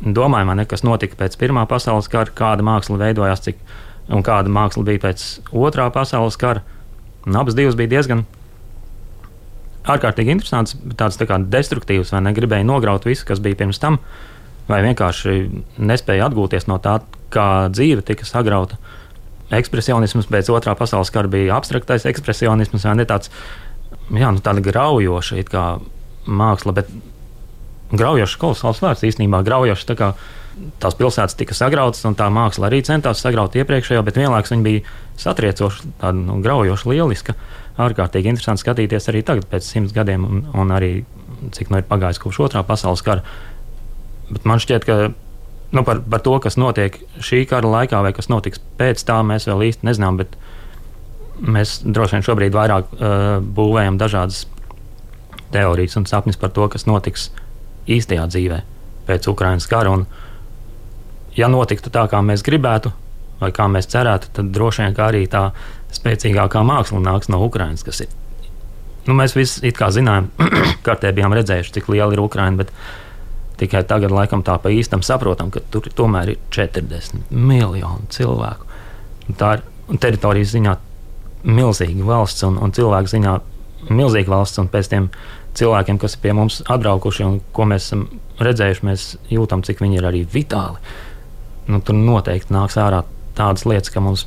domājam, 0.00 0.54
ne, 0.56 0.66
kas 0.68 0.84
notika 0.86 1.18
pēc 1.20 1.36
Pirmā 1.40 1.66
pasaules 1.68 2.08
kara, 2.12 2.32
kāda 2.36 2.64
māksla 2.64 2.98
veidojās, 3.00 3.44
cik, 3.44 3.60
un 4.12 4.24
kāda 4.26 4.52
māksla 4.52 4.84
bija 4.86 5.04
pēc 5.08 5.26
Otrā 5.52 5.90
pasaules 5.92 6.38
kara. 6.40 6.64
Un 7.28 7.36
abas 7.36 7.56
divas 7.56 7.76
bija 7.76 7.92
diezgan 7.98 8.24
ārkārtīgi 9.90 10.32
interesantas, 10.32 10.76
tādas 10.96 11.18
tā 11.20 11.26
kā 11.28 11.36
destruktīvas, 11.40 12.12
vai 12.14 12.22
ne? 12.24 12.32
Gribēja 12.36 12.64
nograut 12.68 13.04
visu, 13.08 13.26
kas 13.28 13.40
bija 13.44 13.58
pirms 13.60 13.80
tam, 13.80 13.98
vai 14.68 14.80
vienkārši 14.84 15.34
nespēja 15.80 16.28
atgūties 16.28 16.68
no 16.70 16.78
tā, 16.80 16.98
kā 17.32 17.68
dzīve 17.72 18.04
tika 18.06 18.28
sagrauta. 18.28 18.76
Uh, 18.76 18.99
ekspresionisms 19.58 20.28
pēc 20.30 20.50
otrā 20.54 20.76
pasaules 20.78 21.10
kara 21.14 21.30
bija 21.30 21.56
abstraktais 21.56 22.06
ekspresionisms, 22.10 22.86
vai 22.86 22.98
ne 23.00 23.06
tāds 23.08 23.32
jā, 24.14 24.30
nu, 24.30 24.66
graujoša 24.66 25.40
māksla, 26.30 26.74
bet 26.76 26.90
graujošs 27.90 28.36
kolosāls 28.40 28.82
vārds 28.82 29.06
īstenībā 29.06 29.42
graujošs. 29.46 29.86
Tā 29.88 29.96
kā 29.98 30.10
tās 30.82 30.96
pilsētas 30.98 31.36
tika 31.38 31.56
sagrautas, 31.56 32.02
un 32.08 32.16
tā 32.18 32.28
māksla 32.32 32.68
arī 32.68 32.82
centās 32.86 33.22
sagraut 33.22 33.54
iepriekšējo, 33.56 34.02
bet 34.06 34.18
vienlaikus 34.20 34.52
viņa 34.52 34.66
bija 34.66 34.82
satriecoša, 35.20 35.94
tāda 36.02 36.18
nu, 36.18 36.38
graujoša, 36.44 36.90
lieliska. 36.90 37.36
Ārkārtīgi 37.80 38.28
interesanti 38.28 38.64
skatīties 38.64 39.08
arī 39.08 39.22
tagad, 39.26 39.46
pēc 39.50 39.64
simts 39.64 39.94
gadiem, 39.96 40.26
un, 40.26 40.42
un 40.52 40.74
arī 40.74 40.92
cik 41.56 41.70
nu 41.72 41.80
ir 41.80 41.88
pagājis 41.88 42.20
kopš 42.20 42.42
otrā 42.48 42.64
pasaules 42.66 43.02
kara. 43.06 43.24
Bet 44.30 44.44
man 44.46 44.60
šķiet, 44.62 44.86
ka 44.86 44.98
nu, 45.70 45.84
par, 45.86 46.00
par 46.10 46.22
to, 46.24 46.36
kas 46.42 46.58
notiek 46.60 46.96
šī 47.22 47.44
kara 47.50 47.68
laikā, 47.70 48.00
vai 48.04 48.12
kas 48.16 48.30
notiks 48.32 48.62
pēc 48.78 49.04
tā, 49.06 49.20
mēs 49.26 49.48
vēl 49.50 49.68
īsti 49.70 49.86
nezinām. 49.86 50.20
Mēs 51.40 51.78
droši 51.84 52.18
vien 52.18 52.26
šobrīd 52.26 52.56
vairāk 52.56 52.90
uh, 52.92 53.28
būvējam 53.40 53.96
dažādas 54.00 54.44
teorijas 55.54 55.96
un 55.98 56.06
sapņus 56.06 56.38
par 56.40 56.52
to, 56.54 56.66
kas 56.70 56.86
notiks 56.86 57.30
īstajā 57.90 58.26
dzīvē 58.30 58.60
pēc 59.08 59.28
Ukraiņas 59.30 59.68
kara. 59.70 59.94
Un, 59.94 60.06
ja 61.36 61.48
notiktu 61.50 61.92
tā, 61.92 62.06
kā 62.10 62.20
mēs 62.24 62.44
gribētu, 62.46 62.92
vai 63.40 63.50
kā 63.56 63.66
mēs 63.72 63.88
cerētu, 63.90 64.34
tad 64.36 64.50
droši 64.54 64.84
vien 64.84 64.98
arī 65.06 65.24
tā 65.30 65.48
spēcīgākā 65.94 66.62
māksla 66.66 67.00
nāks 67.02 67.30
no 67.32 67.40
Ukraiņas, 67.46 67.86
kas 67.86 68.04
ir. 68.04 68.16
Nu, 69.08 69.16
mēs 69.16 69.34
visi 69.34 69.72
zinājām, 69.72 70.28
kartē 70.86 71.12
bijām 71.16 71.34
redzējuši, 71.34 71.72
cik 71.78 71.88
liela 71.88 72.12
ir 72.14 72.20
Ukraiņa. 72.22 72.68
Tikai 73.60 73.82
tagad, 73.84 74.12
laikam, 74.14 74.40
tā 74.46 74.54
pa 74.56 74.72
īstam 74.72 75.02
saprotam, 75.04 75.50
ka 75.52 75.60
tur 75.72 75.84
tomēr 75.96 76.32
ir 76.32 76.38
40 76.54 77.28
miljoni 77.30 78.08
cilvēku. 78.14 78.64
Tā 79.36 79.58
ir 79.58 79.98
teritorijas 80.00 80.54
ziņā 80.54 80.76
milzīga 81.44 82.06
valsts 82.08 82.46
un, 82.48 82.56
un 82.60 82.72
cilvēku 82.72 83.12
ziņā 83.12 83.34
milzīga 83.90 84.32
valsts. 84.32 84.62
Un 84.62 84.70
pēc 84.72 84.90
tam 84.92 85.10
cilvēkiem, 85.60 86.00
kas 86.00 86.16
ir 86.16 86.24
pie 86.24 86.34
mums 86.36 86.60
atbraukuši 86.72 87.26
un 87.26 87.38
ko 87.52 87.68
mēs 87.68 87.90
esam 87.90 88.06
redzējuši, 88.40 88.86
mēs 88.86 89.06
jūtam, 89.32 89.64
cik 89.66 89.82
viņi 89.84 90.00
ir 90.00 90.08
arī 90.08 90.24
vitāli. 90.24 90.80
Nu, 91.70 91.82
tur 91.84 91.98
noteikti 91.98 92.54
nāks 92.56 92.78
ārā 92.80 93.04
tādas 93.38 93.66
lietas, 93.68 93.92
ka 93.92 94.02
mums 94.04 94.24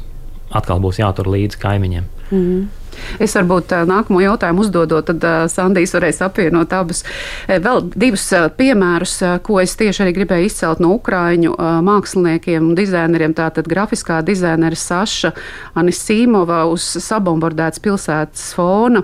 atkal 0.54 0.82
būs 0.84 1.02
jātur 1.02 1.30
līdzi 1.34 1.60
kaimiņiem. 1.60 2.06
Mm 2.30 2.40
-hmm. 2.40 2.83
Es 3.24 3.36
varbūt 3.38 3.74
nākamo 3.90 4.22
jautājumu 4.24 4.64
uzdodot, 4.66 5.10
tad 5.12 5.52
Sandijs 5.52 5.96
varēs 5.96 6.22
apvienot 6.26 6.74
abus. 6.76 7.04
Vēl 7.48 7.84
divus 7.94 8.26
piemērus, 8.58 9.16
ko 9.46 9.60
es 9.64 9.76
tieši 9.80 10.06
arī 10.06 10.16
gribēju 10.20 10.50
izcelt 10.50 10.82
no 10.84 10.94
Ukraiņu 10.98 11.58
māksliniekiem 11.88 12.72
un 12.72 12.78
dizaineriem. 12.80 13.36
Tātad 13.38 13.68
grafiskā 13.70 14.22
dizainere 14.26 14.78
Saša 14.80 15.34
Anisīmova 15.80 16.64
uz 16.72 16.86
sabombardētas 17.04 17.84
pilsētas 17.84 18.50
fona 18.58 19.04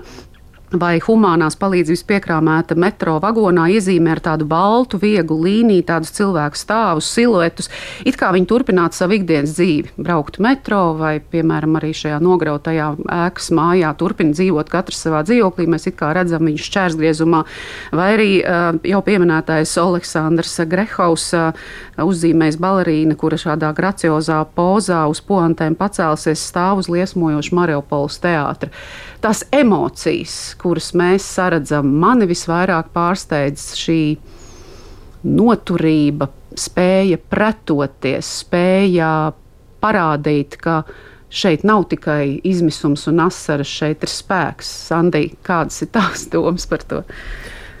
vai 0.70 1.00
humanās 1.02 1.56
palīdzības 1.58 2.02
piekrāmēta 2.06 2.76
metro 2.78 3.16
vagonā 3.22 3.66
iezīmē 3.74 4.12
ar 4.14 4.20
tādu 4.22 4.46
baltu, 4.50 5.00
vieglu 5.02 5.40
līniju, 5.42 5.86
tādus 5.88 6.12
cilvēku 6.14 6.58
stāvus, 6.58 7.08
siluetus. 7.10 7.70
It 8.06 8.18
kā 8.20 8.30
viņi 8.34 8.48
turpinātu 8.50 9.00
savu 9.00 9.16
ikdienas 9.18 9.56
dzīvi, 9.56 9.96
brauktu 9.98 10.44
metro 10.46 10.92
vai, 10.98 11.16
piemēram, 11.20 11.74
arī 11.80 11.90
šajā 11.96 12.20
nograutajā 12.22 12.88
ēkas 13.26 13.50
mājā, 13.56 13.90
turpina 13.98 14.36
dzīvot 14.36 14.70
katrs 14.70 15.02
savā 15.06 15.24
dzīvoklī. 15.26 15.66
Mēs 15.70 15.88
it 15.90 15.98
kā 15.98 16.12
redzam 16.16 16.46
viņu 16.46 16.62
šķērsgriezumā, 16.66 17.42
vai 17.96 18.08
arī 18.14 18.30
jau 18.86 19.02
pieminētais 19.06 19.74
Aleksandrs 19.82 20.58
Grehaus 20.70 21.30
uzzīmēs 22.00 22.60
balerīna, 22.62 23.18
kura 23.18 23.40
šādā 23.40 23.72
graciozā 23.76 24.42
pozā 24.54 25.02
uz 25.10 25.22
poantēm 25.26 25.74
pacēlusies 25.78 26.46
stāv 26.52 26.84
uz 26.84 26.90
liesmojošu 26.92 27.58
Mariupoles 27.58 28.20
teātru. 28.22 28.70
Tās 29.20 29.42
emocijas, 29.52 30.54
kuras 30.56 30.94
mēs 30.96 31.26
saredzam, 31.36 31.90
mani 32.00 32.24
visvairāk 32.30 32.88
pārsteidz 32.94 33.66
šī 33.76 34.00
noturība, 35.28 36.30
spēja 36.56 37.18
pretoties, 37.28 38.30
spēja 38.40 39.10
parādīt, 39.84 40.56
ka 40.64 40.80
šeit 41.28 41.66
nav 41.68 41.84
tikai 41.92 42.40
izmisums 42.48 43.04
un 43.12 43.20
asaras, 43.26 43.68
šeit 43.68 44.08
ir 44.08 44.12
spēks. 44.12 44.72
Sandī, 44.88 45.26
kādas 45.44 45.82
ir 45.84 45.92
tās 45.92 46.24
domas 46.32 46.64
par 46.70 46.88
to? 46.88 47.02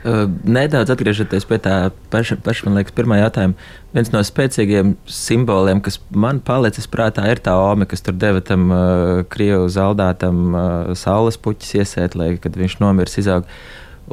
Nedaudz 0.00 0.88
atgriežoties 0.94 1.44
pie 1.44 1.58
tā 1.60 1.74
paša, 2.12 2.38
paša 2.40 2.64
man 2.66 2.78
liekas, 2.78 2.94
pirmā 2.96 3.18
jautājuma. 3.20 3.66
Viens 3.92 4.08
no 4.14 4.22
spēcīgiem 4.24 4.94
simboliem, 5.04 5.82
kas 5.84 5.98
man 6.08 6.40
palicis 6.40 6.88
prātā, 6.88 7.26
ir 7.28 7.42
tā 7.44 7.52
ome, 7.60 7.84
kas 7.90 8.00
tur 8.06 8.16
deva 8.16 8.40
tam 8.40 8.70
uh, 8.72 9.20
krievu 9.28 9.68
zaldātam 9.68 10.54
uh, 10.54 10.62
saules 10.96 11.36
puķis 11.36 11.74
iesēt, 11.82 12.16
lai, 12.16 12.30
kad 12.40 12.56
viņš 12.56 12.78
nomirs, 12.80 13.18
izaug. 13.20 13.50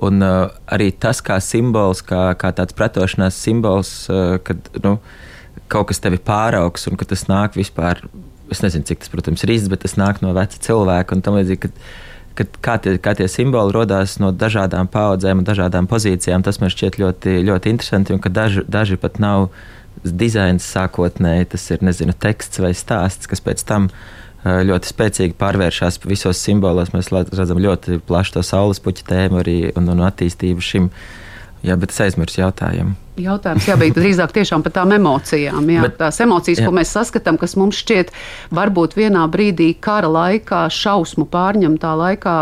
Un 0.03 0.19
uh, 0.25 0.51
arī 0.67 0.89
tas 0.91 1.23
kā 1.23 1.39
simbols, 1.41 2.03
kā, 2.05 2.33
kā 2.37 2.51
tāds 2.57 2.75
pretošanās 2.75 3.39
simbols, 3.39 3.93
uh, 4.11 4.35
kad 4.43 4.67
nu, 4.83 4.97
kaut 5.71 5.87
kas 5.93 6.03
tevi 6.03 6.19
pāraugs 6.19 6.89
un 6.91 6.99
ka 6.99 7.07
tas 7.07 7.29
nāk 7.31 7.55
vispār, 7.55 8.03
es 8.51 8.59
nezinu, 8.63 8.83
cik 8.91 9.05
tas, 9.05 9.13
protams, 9.13 9.47
ir 9.47 9.55
īsts, 9.55 9.71
bet 9.71 9.85
tas 9.87 9.95
nāk 9.95 10.19
no 10.25 10.35
veca 10.35 10.59
cilvēka 10.67 11.15
un 11.15 11.23
tam 11.23 11.39
līdzīgi 11.39 11.71
kad 12.37 12.59
kā 12.63 12.75
tie, 12.81 12.97
kā 13.01 13.15
tie 13.17 13.27
simboli 13.31 13.73
radās 13.75 14.17
no 14.21 14.31
dažādām 14.35 14.89
paudzēm 14.93 15.41
un 15.41 15.47
dažādām 15.47 15.89
pozīcijām, 15.89 16.45
tas 16.45 16.61
man 16.61 16.71
šķiet 16.73 16.99
ļoti, 17.01 17.39
ļoti 17.47 17.73
interesanti. 17.73 18.19
Daži, 18.37 18.63
daži 18.69 18.99
pat 19.01 19.17
nav 19.23 19.49
dizains 20.03 20.65
sākotnēji, 20.75 21.49
tas 21.53 21.65
ir 21.73 21.83
nezinu, 21.85 22.13
teksts 22.13 22.61
vai 22.61 22.73
stāsts, 22.77 23.29
kas 23.29 23.41
pēc 23.43 23.63
tam 23.67 23.89
ļoti 24.45 24.91
spēcīgi 24.91 25.37
pārvēršas 25.39 25.99
visos 26.05 26.39
simbolos. 26.39 26.93
Mēs 26.93 27.09
redzam 27.11 27.59
ļoti 27.63 27.99
plašu 28.07 28.37
to 28.37 28.45
saules 28.45 28.81
puķu 28.83 29.07
tēmu 29.09 29.41
arī 29.41 29.57
un, 29.75 29.89
un 29.93 30.05
attīstību 30.07 30.63
šim. 30.63 30.91
Jā, 31.65 31.77
bet 31.79 31.93
es 31.93 32.01
aizmirsu 32.05 32.41
jautājumu. 32.43 32.95
Jautājums 33.17 33.65
jābūt 33.65 33.95
drīzāk 33.97 34.33
tiešām 34.35 34.61
par 34.65 34.75
tām 34.75 34.93
emocijām. 34.93 35.65
Jā, 35.73 35.87
bet, 35.87 35.97
tās 35.97 36.19
emocijas, 36.21 36.61
jā. 36.61 36.67
ko 36.67 36.75
mēs 36.77 36.93
saskatām, 36.93 37.39
kas 37.41 37.57
mums 37.57 37.79
šķiet 37.81 38.13
varbūt 38.53 38.93
vienā 38.97 39.23
brīdī 39.33 39.71
kara 39.81 40.09
laikā, 40.11 40.67
šausmu 40.73 41.25
pārņemtā 41.33 41.97
laikā. 42.03 42.37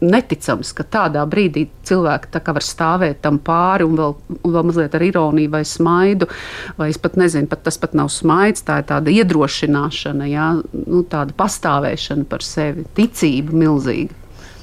Neticams, 0.00 0.70
ka 0.72 0.86
tādā 0.88 1.26
brīdī 1.28 1.66
cilvēki 1.84 2.30
tā 2.32 2.40
var 2.56 2.64
stāvēt 2.64 3.18
tam 3.20 3.36
pāri 3.44 3.84
un 3.84 3.98
vēl, 3.98 4.14
un 4.38 4.54
vēl 4.54 4.64
mazliet 4.70 4.94
ar 4.96 5.02
ironiju 5.04 5.52
vai 5.52 5.60
smaidu. 5.68 6.26
Vai 6.78 6.88
es 6.88 6.96
pat 6.98 7.18
nezinu, 7.20 7.50
pat 7.50 7.66
tas 7.68 7.76
pat 7.78 7.92
nav 7.94 8.08
smaids, 8.08 8.64
tā 8.64 8.78
ir 8.80 8.88
tāda 8.88 9.12
iedrošināšana, 9.12 10.30
jā, 10.32 10.48
nu, 10.86 11.02
tāda 11.04 11.36
pastāvēšana 11.36 12.24
par 12.32 12.46
sevi, 12.46 12.86
ticība 12.96 13.60
milzīga. 13.60 14.16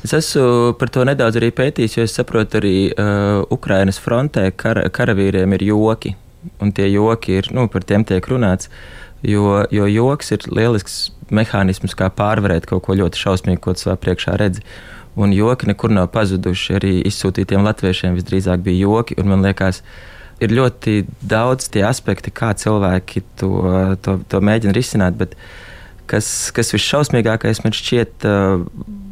Es 0.06 0.14
esmu 0.14 0.76
par 0.80 0.92
to 0.94 1.04
nedaudz 1.08 1.40
arī 1.40 1.50
pētījis, 1.56 1.98
jo 1.98 2.06
es 2.08 2.14
saprotu, 2.16 2.62
arī 2.62 2.76
uh, 2.94 3.42
Ukrainas 3.54 3.98
frontē 4.00 4.50
kara, 4.56 4.86
karavīriem 4.94 5.56
ir 5.58 5.66
joki. 5.68 6.14
Un 6.64 6.72
tie 6.72 6.86
joki 6.92 7.40
ir, 7.42 7.50
nu, 7.52 7.66
par 7.72 7.84
tiem 7.84 8.06
tiek 8.08 8.24
runāts. 8.32 8.70
Jo, 9.26 9.64
jo 9.74 9.88
joks 9.90 10.30
ir 10.36 10.46
lielisks 10.54 10.98
mehānisms, 11.34 11.96
kā 11.98 12.12
pārvarēt 12.14 12.68
kaut 12.70 12.86
ko 12.86 12.96
ļoti 12.96 13.20
šausmīgu, 13.20 13.62
ko 13.66 13.74
savā 13.76 13.98
priekšā 14.00 14.38
redzi. 14.40 14.62
Un 15.18 15.34
joki 15.34 15.68
nekur 15.72 15.92
nav 15.92 16.12
pazuduši. 16.14 16.76
Arī 16.78 16.92
izsūtītiem 17.10 17.66
latviešiem 17.66 18.16
visdrīzāk 18.20 18.62
bija 18.64 18.86
joki. 18.86 19.18
Man 19.26 19.42
liekas, 19.44 19.82
ir 20.40 20.54
ļoti 20.54 21.02
daudz 21.26 21.72
tie 21.74 21.82
aspekti, 21.90 22.32
kā 22.32 22.54
cilvēki 22.54 23.26
to, 23.42 23.52
to, 24.06 24.20
to 24.30 24.44
mēģina 24.46 24.78
risināt. 24.78 25.18
Bet 25.18 25.34
kas, 26.08 26.30
kas 26.54 26.72
visšausmīgākais 26.78 27.66
man 27.66 27.76
šķiet. 27.76 28.30
Uh, 28.30 29.04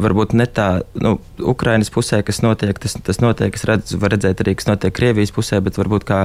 varbūt 0.00 0.34
ne 0.34 0.46
tā, 0.50 0.68
nu, 0.98 1.16
Ukraiņas 1.38 1.90
pusē, 1.94 2.20
kas 2.26 2.40
notiek, 2.44 2.78
tas, 2.82 2.96
tas 3.06 3.20
notiek, 3.22 3.54
es 3.54 3.66
redzu, 3.68 3.98
var 4.02 4.14
redzēt 4.14 4.42
arī, 4.42 4.56
kas 4.58 4.68
notiek 4.68 4.94
Krievijas 4.94 5.32
pusē, 5.34 5.60
bet 5.64 5.78
varbūt 5.78 6.06
kā 6.08 6.20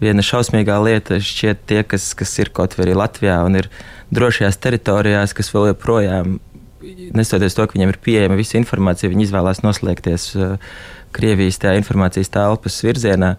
viena 0.00 0.24
šausmīgā 0.24 0.78
lieta 0.84 1.18
šķiet 1.22 1.64
tie, 1.68 1.82
kas, 1.86 2.12
kas 2.18 2.36
ir 2.40 2.52
kaut 2.54 2.76
vai 2.78 2.86
arī 2.86 2.96
Latvijā 2.98 3.40
un 3.46 3.58
ir 3.60 3.70
drošajās 4.14 4.60
teritorijās, 4.62 5.34
kas 5.36 5.50
vēl 5.54 5.72
joprojām, 5.72 6.38
nestoties 7.16 7.56
to, 7.56 7.66
ka 7.66 7.76
viņiem 7.76 7.94
ir 7.94 8.00
pieejama 8.04 8.38
visa 8.38 8.58
informācija, 8.60 9.10
viņi 9.12 9.26
izvēlās 9.28 9.64
noslēgties 9.66 10.30
uh, 10.38 10.70
Krievijas 11.16 11.58
tajā 11.60 11.80
informācijas 11.80 12.32
telpas 12.32 12.78
virzienā. 12.86 13.34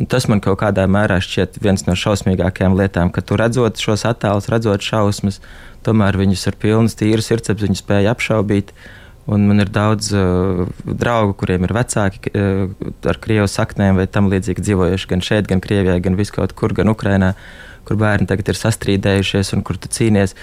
Un 0.00 0.08
tas 0.08 0.24
man 0.28 0.40
kaut 0.40 0.56
kādā 0.62 0.86
mērā 0.88 1.18
šķiet 1.20 1.58
viens 1.62 1.84
no 1.84 1.94
šausmīgākajām 1.96 2.74
lietām, 2.78 3.10
ka 3.12 3.20
tu 3.20 3.36
redzot 3.36 3.80
šos 3.80 4.06
attēlus, 4.08 4.48
redzot 4.52 4.82
šausmas, 4.82 5.38
tomēr 5.84 6.16
viņus 6.16 6.46
ar 6.48 6.56
pilnu 6.60 6.92
tīru 6.96 7.24
sirdsapziņu 7.24 7.76
spēja 7.76 8.14
apšaubīt. 8.16 8.72
Uh, 8.72 9.01
Un 9.30 9.44
man 9.46 9.62
ir 9.62 9.70
daudz 9.70 10.10
uh, 10.16 10.64
draugu, 10.82 11.36
kuriem 11.38 11.62
ir 11.66 11.74
vecāki 11.76 12.32
uh, 12.34 12.72
ar 13.06 13.20
krievu 13.22 13.46
saknēm 13.50 14.00
vai 14.00 14.08
tam 14.10 14.30
līdzīgi 14.32 14.64
dzīvojuši 14.66 15.10
gan 15.12 15.22
šeit, 15.22 15.46
gan 15.50 15.62
Krievijā, 15.62 16.00
gan 16.02 16.18
viskaut 16.18 16.56
kur, 16.58 16.74
gan 16.74 16.90
Ukrainā, 16.90 17.32
kur 17.86 18.00
bērni 18.00 18.26
tagad 18.30 18.50
ir 18.50 18.58
sastrīdējušies 18.58 19.54
un 19.54 19.62
kur 19.66 19.78
tu 19.78 19.90
cīnies. 19.94 20.34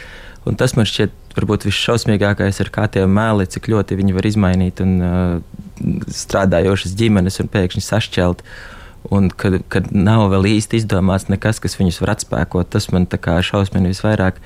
Un 0.47 0.55
tas 0.55 0.77
man 0.79 0.87
šķiet 0.87 1.35
varbūt 1.35 1.67
visšausmīgākais 1.67 2.63
ir, 2.63 2.71
kā 2.71 2.87
tie 2.87 3.03
mēli, 3.03 3.49
cik 3.51 3.67
ļoti 3.73 3.99
viņi 3.99 4.15
var 4.15 4.27
izmainīt 4.31 4.79
un 4.85 4.95
uh, 5.03 6.03
strādājošas 6.23 6.95
ģimenes 6.99 7.43
un 7.43 7.51
pēkšņi 7.51 7.83
sašķelt. 7.83 8.45
Uh, 8.47 8.78
un 9.09 9.29
kad, 9.29 9.57
kad 9.73 9.89
nav 9.95 10.27
vēl 10.33 10.47
īsti 10.55 10.79
izdomāts 10.83 11.29
nekas, 11.31 11.61
kas 11.61 11.77
viņus 11.79 11.99
var 12.03 12.13
atspēkot. 12.15 12.69
Tas 12.73 12.89
man 12.93 13.07
šausmina 13.09 13.91
visvairāk. 13.91 14.39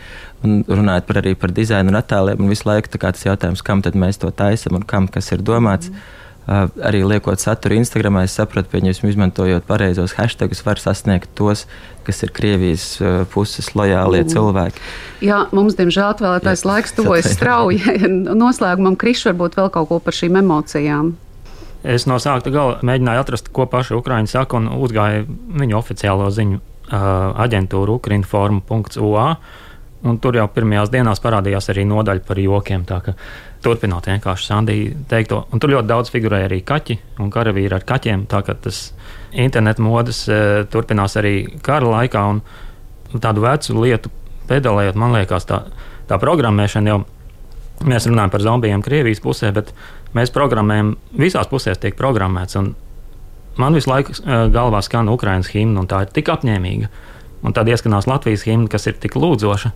Un 0.44 0.64
runājot 0.68 1.08
par, 1.08 1.22
arī 1.22 1.36
par 1.40 1.54
dizainu 1.56 1.94
un 1.94 2.00
attēliem, 2.00 2.42
un 2.44 2.52
visu 2.52 2.68
laiku 2.68 2.92
tas 2.96 3.24
jautājums, 3.26 3.64
kam 3.64 3.84
tad 3.84 3.96
mēs 3.96 4.20
to 4.20 4.32
taisam 4.32 4.76
un 4.80 4.84
kam 4.88 5.08
kas 5.08 5.32
ir 5.32 5.44
domāts. 5.44 5.92
Mm. 5.92 6.20
Uh, 6.44 6.68
arī 6.84 7.06
liekot 7.08 7.40
saturu 7.40 7.78
Instagram, 7.80 8.18
es 8.20 8.34
saprotu, 8.36 8.68
ka 8.68 8.76
viņus 8.76 9.00
izmantojot 9.08 9.64
pareizos 9.64 10.18
hashtagus, 10.18 10.60
var 10.66 10.82
sasniegt 10.82 11.32
tos, 11.40 11.64
kas 12.04 12.20
ir 12.26 12.34
Krievijas 12.36 12.88
uh, 13.00 13.22
puses 13.32 13.70
lojālie 13.72 14.26
mm. 14.26 14.34
cilvēki. 14.34 14.84
Jā, 15.24 15.46
mums, 15.56 15.78
diemžēl, 15.80 16.10
atvēlētais 16.18 16.66
laiks 16.68 16.98
tuvojas 17.00 17.32
strauji. 17.38 17.80
Noslēgumam, 18.36 19.00
Krišs, 19.00 19.30
varbūt 19.30 19.56
vēl 19.62 19.72
kaut 19.72 19.88
ko 19.94 20.02
par 20.04 20.20
šīm 20.20 20.36
emocijām. 20.44 21.14
Es 21.84 22.06
no 22.08 22.16
sākta 22.22 22.52
gala 22.54 22.78
mēģināju 22.86 23.22
atrast, 23.24 23.50
ko 23.52 23.68
paši 23.68 23.98
Ukrāņi 23.98 24.32
saka, 24.32 24.60
un 24.60 24.72
uzgāju 24.72 25.26
viņu 25.60 25.76
oficiālo 25.76 26.30
ziņu 26.32 26.60
uh, 26.60 27.04
aģentūru 27.44 27.98
ukrinforma.ua. 28.00 29.28
Un 30.04 30.18
tur 30.20 30.36
jau 30.36 30.46
pirmajās 30.52 30.92
dienās 30.92 31.22
parādījās 31.24 31.70
arī 31.72 31.86
nodaļa 31.88 32.24
par 32.28 32.40
jokiem. 32.40 32.84
Turpinot 33.64 34.08
vienkārši 34.12 34.48
Sandija 34.50 34.96
teikto, 35.12 35.46
un 35.52 35.64
tur 35.64 35.72
ļoti 35.72 35.88
daudz 35.88 36.12
figurēja 36.12 36.50
arī 36.50 36.60
kaķi 36.68 36.98
un 37.24 37.32
karavīri 37.32 37.78
ar 37.78 37.86
kaķiem. 37.88 38.26
Tā 38.32 38.42
kā 38.44 38.56
tas 38.66 38.82
internetu 39.32 39.86
modes 39.86 40.26
e, 40.28 40.42
turpinās 40.72 41.16
arī 41.20 41.36
kara 41.64 41.88
laikā, 41.88 42.24
un 42.28 43.24
tādu 43.24 43.46
vecu 43.46 43.78
lietu 43.80 44.12
pedalējot, 44.50 45.00
man 45.00 45.16
liekas, 45.16 45.48
tā, 45.48 45.62
tā 46.10 46.20
programmēšana 46.20 46.92
jau 46.92 47.00
mēs 47.88 48.08
runājam 48.10 48.34
par 48.34 48.44
zombijiem 48.44 48.84
Krievijas 48.84 49.24
pusē, 49.24 49.54
bet 49.56 49.72
mēs 50.18 50.34
programmējam, 50.34 50.96
visās 51.20 51.50
pusēs 51.52 51.82
tiek 51.82 51.98
programmēts. 52.00 52.58
Man 53.60 53.78
visu 53.78 53.92
laiku 53.92 54.16
uh, 54.16 54.48
galvā 54.54 54.82
skan 54.86 55.12
Ukraiņas 55.14 55.52
himna, 55.54 55.84
un 55.84 55.90
tā 55.90 56.04
ir 56.06 56.14
tik 56.14 56.32
apņēmīga. 56.34 56.90
Un 57.44 57.54
tad 57.54 57.68
ieskanās 57.68 58.08
Latvijas 58.08 58.46
himna, 58.48 58.70
kas 58.72 58.88
ir 58.90 58.98
tik 59.04 59.18
lūdzoša. 59.20 59.74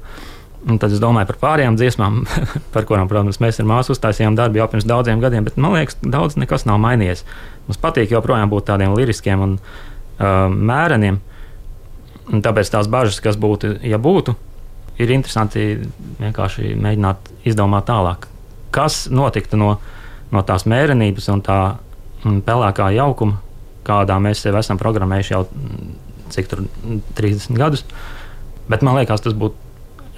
Un 0.67 0.79
tad 0.81 0.95
es 0.95 1.01
domāju 1.01 1.29
par 1.29 1.37
pārējām 1.43 1.77
dziesmām, 1.77 2.23
par 2.73 2.87
kurām, 2.89 3.09
protams, 3.11 3.41
mēs 3.43 3.61
ar 3.61 3.67
māsu 3.69 3.93
uztaisījām 3.93 4.37
darbu 4.39 4.61
jau 4.61 4.69
pirms 4.71 4.87
daudziem 4.89 5.21
gadiem, 5.21 5.45
bet 5.45 5.59
man 5.61 5.77
liekas, 5.77 5.99
daudz 6.01 6.39
nekas 6.39 6.65
nav 6.69 6.79
mainījies. 6.83 7.23
Mums 7.67 7.81
patīk 7.83 8.15
joprojām 8.15 8.49
būt 8.51 8.69
tādiem 8.71 8.95
liriskiem 8.97 9.43
un 9.45 9.57
uh, 9.59 10.47
mēreniem. 10.49 11.21
Un 12.27 12.43
tāpēc 12.43 12.71
tās 12.73 12.89
bažas, 12.91 13.21
kas 13.23 13.37
būtu, 13.39 13.77
ja 13.87 13.99
būtu, 14.01 14.33
ir 14.99 15.13
interesanti 15.13 15.67
vienkārši 16.19 16.73
mēģināt 16.81 17.31
izdomāt 17.47 17.87
tālāk, 17.87 18.27
kas 18.75 19.05
notiktu 19.13 19.59
no 19.59 19.75
no 20.33 20.43
tās 20.47 20.67
mērenības 20.69 21.29
un 21.33 21.43
tā 21.45 21.59
pelēkā 22.23 22.89
jaukuma, 22.97 23.39
kādā 23.87 24.17
mēs 24.23 24.41
sevi 24.43 24.59
esam 24.59 24.79
programmējuši 24.81 25.33
jau 25.33 25.45
cik 26.33 26.49
tur 26.51 26.65
30 27.19 27.55
gadus. 27.59 27.85
Bet 28.67 28.83
man 28.83 28.97
liekas, 28.99 29.23
tas 29.23 29.35
būtu 29.37 29.67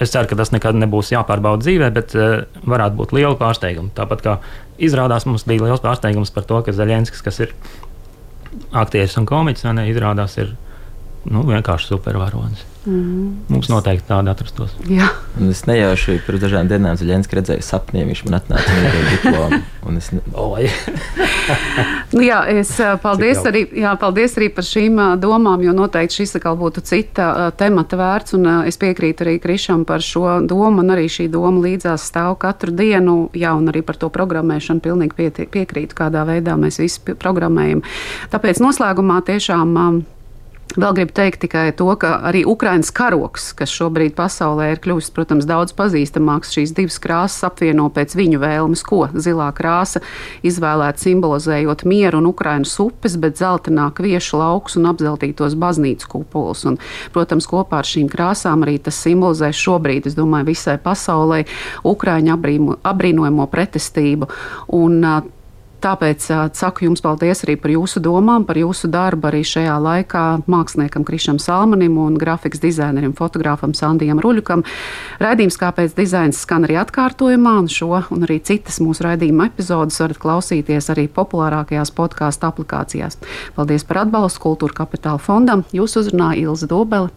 es 0.01 0.13
ceru, 0.13 0.29
ka 0.31 0.37
tas 0.39 0.53
nekad 0.55 0.77
nebūs 0.79 1.11
jāpārbauda 1.13 1.61
dzīvē, 1.65 1.91
bet 1.93 2.15
uh, 2.17 2.47
varētu 2.63 2.97
būt 3.01 3.13
liela 3.17 3.35
pārsteiguma. 3.39 3.91
Tāpat 3.97 4.23
kā 4.25 4.37
izrādās, 4.81 5.27
mums 5.29 5.45
bija 5.49 5.67
liels 5.67 5.83
pārsteigums 5.83 6.33
par 6.33 6.47
to, 6.49 6.61
ka 6.65 6.75
Zaļenskis, 6.75 7.23
kas 7.25 7.43
ir 7.43 7.53
aktieris 8.73 9.17
un 9.19 9.27
komiķis, 9.29 9.67
ne, 9.75 9.89
izrādās 9.91 10.39
ir 10.41 10.55
nu, 11.29 11.43
vienkārši 11.51 11.91
supervaronis. 11.91 12.68
Mm. 12.87 13.43
Mums 13.51 13.67
noteikti 13.67 14.07
tāda 14.07 14.31
atrastos. 14.31 14.71
Jā. 14.87 15.09
Un 15.35 15.51
es 15.51 15.65
nejauši 15.67 16.21
pirms 16.23 16.39
dažām 16.45 16.69
dienām 16.69 16.95
Zelenskis 16.99 17.35
redzēju 17.35 17.63
sapnī, 17.65 18.05
viņš 18.07 18.21
man 18.27 18.37
atnāca 18.37 18.75
ar 18.77 18.99
diplomu. 19.09 19.59
Es, 19.99 20.11
ne... 20.13 20.21
Oi. 20.37 20.69
nu, 22.15 22.21
jā, 22.23 22.37
es 22.53 22.71
paldies 23.03 23.41
arī, 23.49 23.65
jā, 23.81 23.91
paldies 23.99 24.37
arī 24.39 24.47
par 24.53 24.67
šīm 24.67 24.99
domām, 25.19 25.63
jo 25.65 25.73
noteikti 25.75 26.21
šis 26.21 26.37
atkal 26.39 26.55
būtu 26.59 26.83
cita 26.87 27.49
temata 27.59 27.99
vērts. 27.99 28.37
Un, 28.37 28.47
es 28.69 28.79
piekrītu 28.79 29.25
arī 29.25 29.35
Krišam 29.43 29.83
par 29.89 30.05
šo 30.05 30.37
domu, 30.47 30.83
un 30.83 30.93
arī 30.95 31.09
šī 31.11 31.27
doma 31.33 31.65
līdzās 31.65 32.05
stāv 32.11 32.37
katru 32.39 32.71
dienu. 32.75 33.17
Jā, 33.35 33.55
un 33.59 33.67
arī 33.73 33.83
par 33.83 33.99
to 33.99 34.11
programmēšanu 34.13 34.85
pilnīgi 34.85 35.17
pie, 35.17 35.49
piekrītu, 35.57 35.97
kādā 35.99 36.23
veidā 36.29 36.55
mēs 36.59 36.79
visi 36.79 37.17
programmējam. 37.19 37.83
Tāpēc 38.31 38.63
noslēgumā 38.63 39.19
tiešām. 39.27 39.75
Vēl 40.77 40.93
gribu 40.93 41.13
teikt 41.17 41.39
tikai 41.41 41.71
to, 41.73 41.87
ka 41.97 42.19
arī 42.29 42.43
Ukraiņas 42.45 42.91
karoks, 42.93 43.47
kas 43.57 43.71
šobrīd 43.73 44.13
pasaulē 44.13 44.67
ir 44.75 44.81
kļuvis, 44.83 45.07
protams, 45.15 45.47
daudz 45.49 45.73
pazīstamāks, 45.73 46.51
šīs 46.53 46.75
divas 46.77 46.99
krāsas 47.01 47.47
apvieno 47.47 47.87
pēc 47.89 48.13
viņu 48.13 48.37
vēlmes, 48.43 48.83
ko 48.85 49.07
zilā 49.17 49.47
krāsa 49.57 50.03
izvēlēta 50.45 51.01
simbolizējot 51.01 51.81
mieru 51.89 52.19
un 52.21 52.29
Ukraiņas 52.29 52.75
upes, 52.85 53.17
bet 53.17 53.41
zeltainā 53.41 53.87
kviešu 53.97 54.37
laukus 54.43 54.77
un 54.77 54.85
apzeltītos 54.91 55.57
baznīcu 55.57 56.11
kupolus. 56.13 56.61
Un, 56.69 56.77
protams, 57.17 57.49
kopā 57.49 57.81
ar 57.81 57.89
šīm 57.89 58.05
krāsām 58.13 58.61
arī 58.67 58.77
tas 58.77 59.01
simbolizē 59.01 59.49
šobrīd, 59.49 60.05
es 60.05 60.19
domāju, 60.19 60.51
visai 60.51 60.77
pasaulē 60.85 61.47
Ukraiņu 61.89 62.37
abrīnojamo 62.93 63.49
pretestību. 63.49 64.29
Un, 64.77 65.01
Tāpēc 65.79 66.25
saku 66.59 66.85
jums 66.85 67.01
paldies 67.03 67.45
arī 67.45 67.55
par 67.59 67.71
jūsu 67.71 68.01
domām, 68.03 68.43
par 68.47 68.59
jūsu 68.59 68.89
darbu 68.91 69.29
arī 69.29 69.41
šajā 69.47 69.77
laikā 69.79 70.23
māksliniekam 70.51 71.05
Krišam 71.07 71.39
Salmanim 71.39 71.95
un 72.01 72.17
grafikas 72.19 72.59
dizainerim, 72.63 73.13
fotogrāfam 73.15 73.75
Sandijam 73.77 74.19
Ruļukam. 74.23 74.65
Raidījums 75.23 75.59
Kāpēc 75.59 75.95
dizains 75.97 76.41
skan 76.43 76.67
arī 76.67 76.79
atkārtojumā, 76.83 77.55
un 77.63 77.71
šo 77.71 77.91
un 78.11 78.27
arī 78.27 78.39
citas 78.43 78.81
mūsu 78.83 79.07
raidījuma 79.07 79.49
epizodes 79.49 79.99
varat 80.03 80.19
klausīties 80.21 80.91
arī 80.93 81.07
populārākajās 81.15 81.95
podkāstu 81.95 82.51
aplikācijās. 82.51 83.19
Paldies 83.55 83.87
par 83.87 84.03
atbalstu 84.05 84.45
Kultūra 84.45 84.81
Kapitāla 84.83 85.19
fondam. 85.23 85.65
Jūs 85.75 85.97
uzrunāja 86.03 86.49
Ilza 86.49 86.69
Dobele. 86.69 87.09